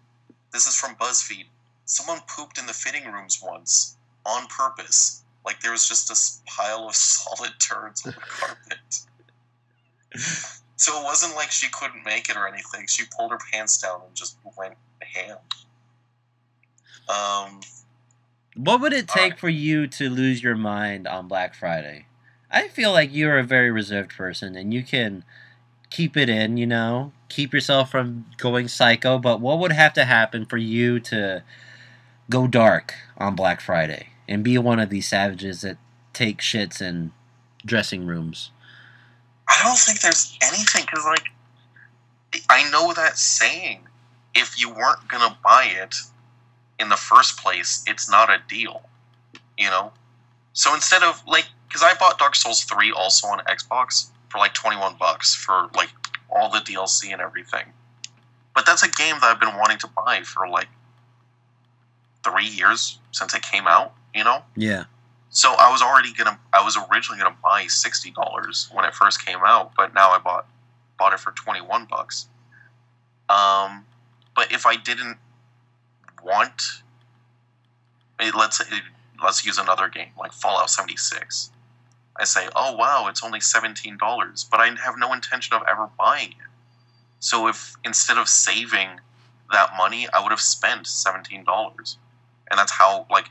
[0.51, 1.45] This is from BuzzFeed.
[1.86, 5.23] Someone pooped in the fitting rooms once on purpose.
[5.45, 9.01] Like there was just a pile of solid turds on the carpet.
[10.75, 12.88] So it wasn't like she couldn't make it or anything.
[12.88, 15.38] She pulled her pants down and just went ham.
[17.09, 17.61] Um,
[18.55, 22.05] What would it take for you to lose your mind on Black Friday?
[22.49, 25.23] I feel like you're a very reserved person and you can
[25.89, 30.05] keep it in, you know, keep yourself from going psycho, but what would have to
[30.05, 31.43] happen for you to
[32.29, 35.77] go dark on Black Friday and be one of these savages that
[36.13, 37.11] take shits in
[37.65, 38.51] dressing rooms?
[39.47, 41.27] I don't think there's anything because, like,
[42.49, 43.81] I know that saying.
[44.35, 45.95] If you weren't gonna buy it
[46.80, 48.82] in the first place, it's not a deal.
[49.57, 49.91] You know.
[50.53, 54.53] So instead of like, because I bought Dark Souls three also on Xbox for like
[54.53, 55.89] twenty one bucks for like
[56.30, 57.65] all the DLC and everything.
[58.55, 60.67] But that's a game that I've been wanting to buy for like
[62.23, 63.93] three years since it came out.
[64.13, 64.43] You know.
[64.55, 64.86] Yeah.
[65.30, 66.39] So I was already gonna.
[66.53, 70.19] I was originally gonna buy sixty dollars when it first came out, but now I
[70.19, 70.47] bought
[70.97, 72.28] bought it for twenty one bucks.
[73.30, 73.86] Um,
[74.36, 75.17] but if I didn't
[76.24, 76.61] want,
[78.36, 78.65] let's say,
[79.24, 81.51] let's use another game like Fallout seventy six.
[82.20, 85.89] I say, oh wow, it's only seventeen dollars, but I have no intention of ever
[85.97, 86.47] buying it.
[87.20, 88.99] So if instead of saving
[89.51, 91.97] that money, I would have spent seventeen dollars,
[92.49, 93.30] and that's how like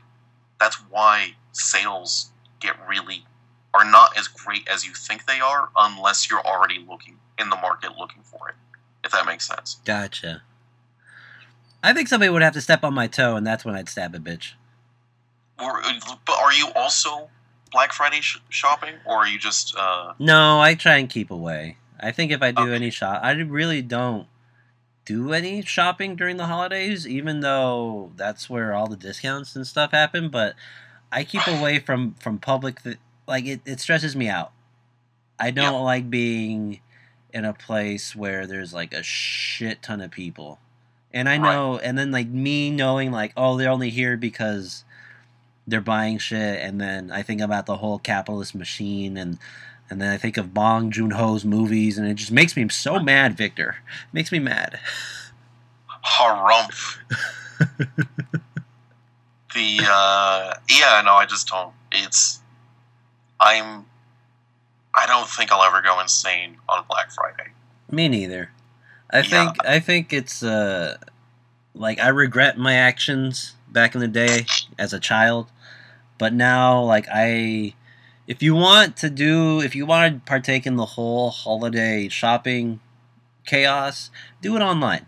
[0.59, 3.25] that's why sales get really
[3.73, 7.55] are not as great as you think they are unless you're already looking in the
[7.55, 8.55] market looking for it
[9.03, 10.41] if that makes sense Gotcha.
[11.83, 14.15] I think somebody would have to step on my toe and that's when I'd stab
[14.15, 14.53] a bitch.
[15.59, 15.81] or,
[16.25, 17.29] but are you also
[17.71, 21.77] black friday sh- shopping or are you just uh No, I try and keep away.
[21.99, 22.75] I think if I do Okay.
[22.75, 24.27] any shop, I really don't
[25.05, 29.91] do any shopping during the holidays, even though that's where all the discounts and stuff
[29.91, 30.29] happen.
[30.29, 30.55] But
[31.11, 32.83] I keep away from from public.
[32.83, 32.97] Th-
[33.27, 34.51] like it, it stresses me out.
[35.39, 35.79] I don't Yeah.
[35.79, 36.81] like being
[37.33, 40.59] in a place where there's like a shit ton of people,
[41.17, 41.53] and I Right.
[41.53, 44.83] know, and then like me knowing like oh they're only here because
[45.67, 49.37] they're buying shit, and then I think about the whole capitalist machine and
[49.89, 52.99] and then I think of Bong Joon Ho's movies, and it just makes me so
[52.99, 53.77] mad, Victor.
[54.13, 54.79] makes me mad.
[56.05, 56.97] harumph
[59.53, 62.41] the uh yeah no i just don't it's
[63.39, 63.85] i'm
[64.95, 67.49] i don't think i'll ever go insane on black friday
[67.91, 68.51] Me neither.
[69.09, 69.29] I Yeah.
[69.29, 70.97] think I think it's uh
[71.73, 74.47] like I regret my actions back in the day
[74.77, 75.51] as a child,
[76.17, 77.75] but now like I
[78.27, 82.79] if you want to do if you want to partake in the whole holiday shopping
[83.45, 84.09] chaos,
[84.41, 85.05] do it online.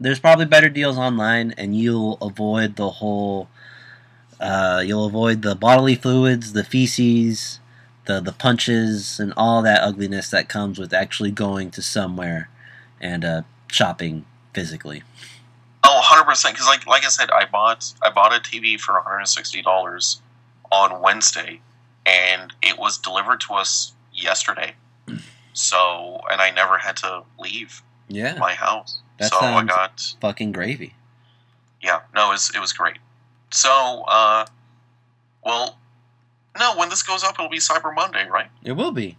[0.00, 3.48] There's probably better deals online and you'll avoid the whole
[4.40, 7.60] uh, you'll avoid the bodily fluids, the feces,
[8.06, 12.48] the the punches and all that ugliness that comes with actually going to somewhere
[13.00, 14.24] and uh, shopping
[14.54, 15.02] physically.
[15.84, 20.20] Oh, 100% because like like I said I bought I bought a TV for $160
[20.72, 21.60] on Wednesday
[22.04, 24.74] and it was delivered to us yesterday.
[25.52, 28.98] So, and I never had to leave Yeah, my house.
[29.18, 30.94] That so I got fucking gravy.
[31.82, 32.98] yeah, no, it was it was great.
[33.50, 34.46] So, uh
[35.44, 35.78] well,
[36.58, 38.48] no, when this goes up it'll be Cyber Monday, right?
[38.64, 39.16] It will be.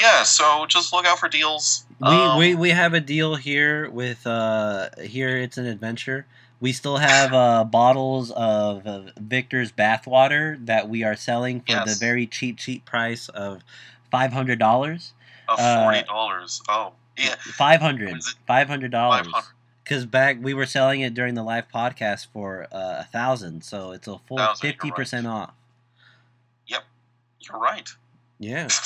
[0.00, 1.84] Yeah, so just look out for deals.
[2.00, 6.26] We, Um, we we have a deal here with uh here it's an adventure.
[6.58, 11.96] We still have uh, bottles of, of Victor's bathwater that we are selling for the
[11.98, 13.62] very cheap cheap price of
[14.10, 15.12] five hundred dollars.
[15.48, 16.62] of uh, forty dollars.
[16.68, 18.10] oh, yeah, Five hundred.
[18.10, 18.34] What is it?
[18.46, 19.26] Five hundred dollars.
[19.84, 23.92] Because back we were selling it during the live podcast for uh, a thousand, so
[23.92, 25.52] it's a full fifty percent off.
[26.66, 26.84] Yep,
[27.40, 27.88] you're right.
[28.38, 28.68] Yeah.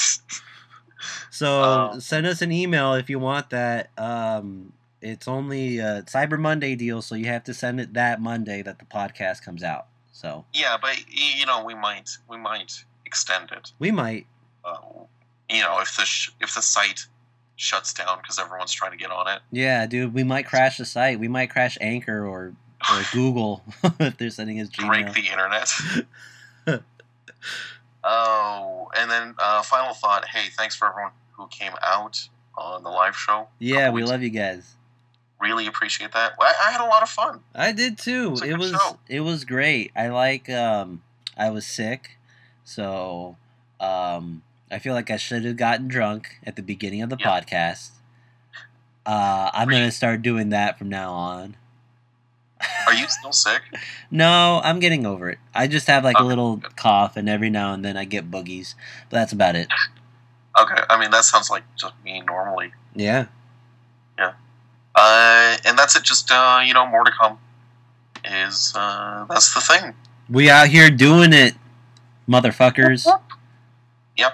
[1.30, 3.90] So Um, send us an email if you want that.
[3.98, 8.62] Um, it's only a Cyber Monday deal, so you have to send it that Monday
[8.62, 9.86] that the podcast comes out.
[10.12, 13.72] So yeah, but you know we might we might extend it.
[13.78, 14.26] we might.
[14.64, 14.76] Uh,
[15.50, 17.06] you know if the sh- if the site
[17.56, 19.40] shuts down because everyone's trying to get on it.
[19.52, 21.20] Yeah, dude, we might crash the site.
[21.20, 22.54] We might crash Anchor or
[22.90, 23.62] or Google
[24.00, 25.68] if they're sending us break the internet.
[28.04, 30.26] oh, and then uh, final thought.
[30.26, 33.48] Hey, thanks for everyone who came out on the live show.
[33.58, 34.74] yeah, we love you guys.
[35.40, 36.32] Really appreciate that.
[36.40, 37.40] I, I had a lot of fun.
[37.54, 38.32] I did too.
[38.32, 39.90] It's a It was it was great.
[39.96, 41.02] I like um
[41.36, 42.18] I was sick,
[42.64, 43.36] so
[43.80, 47.26] um I feel like I should have gotten drunk at the beginning of the Yeah.
[47.40, 47.90] podcast.
[49.04, 51.56] Uh I'm you- gonna start doing that from now on.
[52.86, 53.62] Are you still sick?
[54.10, 55.38] No, I'm getting over it.
[55.54, 58.74] I just have like a little cough and every now and then I get boogies.
[59.10, 59.68] But that's about it.
[60.58, 62.72] Okay, I mean that sounds like just me normally.
[62.94, 63.26] Yeah.
[64.18, 64.34] Yeah.
[64.94, 66.04] Uh, and that's it.
[66.04, 67.38] Just uh, you know, more to come.
[68.24, 69.94] Is uh, that's the thing.
[70.30, 71.54] We out here doing it,
[72.28, 73.06] motherfuckers.
[74.16, 74.32] Yep.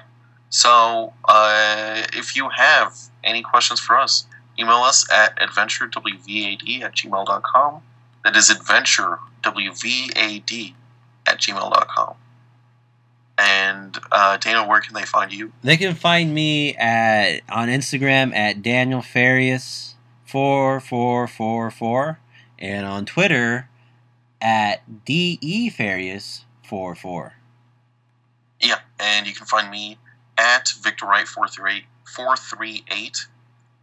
[0.51, 4.26] So uh, if you have any questions for us,
[4.59, 7.83] email us at adventurewvad at gmail.com.
[8.25, 10.75] That is adventure, W-V-A-D,
[11.27, 12.14] at gmail.com.
[13.39, 15.53] And uh, Dana, where can they find you?
[15.62, 19.95] They can find me at on Instagram at Daniel Farius
[20.27, 22.21] four four four four
[22.59, 23.71] and on Twitter
[24.43, 27.35] at de Farius four four.
[28.61, 29.97] Yeah, and you can find me
[30.37, 33.27] at Victor Wright 438 438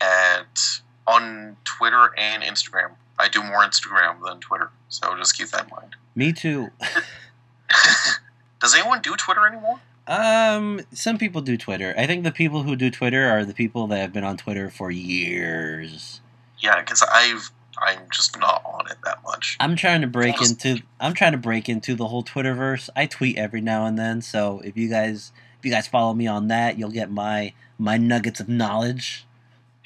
[0.01, 2.91] at on Twitter and Instagram.
[3.19, 5.95] I do more Instagram than Twitter, so just keep that in mind.
[6.15, 6.69] Me too.
[8.59, 9.79] Does anyone do Twitter anymore?
[10.07, 11.93] Um, some people do Twitter.
[11.97, 14.69] I think the people who do Twitter are the people that have been on Twitter
[14.69, 16.21] for years.
[16.59, 19.57] Yeah, because I've I'm just not on it that much.
[19.59, 22.89] I'm trying to break Just- into I'm trying to break into the whole Twitterverse.
[22.95, 26.25] I tweet every now and then, so if you guys if you guys follow me
[26.25, 29.26] on that, you'll get my my nuggets of knowledge,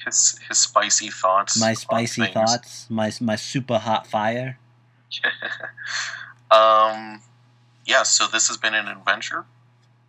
[0.04, 1.60] His his spicy thoughts.
[1.60, 4.58] my spicy thoughts, my my super hot fire.
[6.50, 7.22] um,
[7.86, 8.02] yeah.
[8.02, 9.44] So this has been an adventure.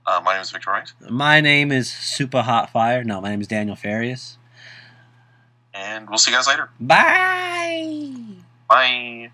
[0.05, 3.05] Uh, my name is Victor Wright, My name is Super Hot Fire.
[3.05, 4.37] No, my name is Daniel Farius.
[5.73, 6.69] and we'll see you guys later.
[6.79, 8.11] Bye.
[8.69, 9.31] Bye.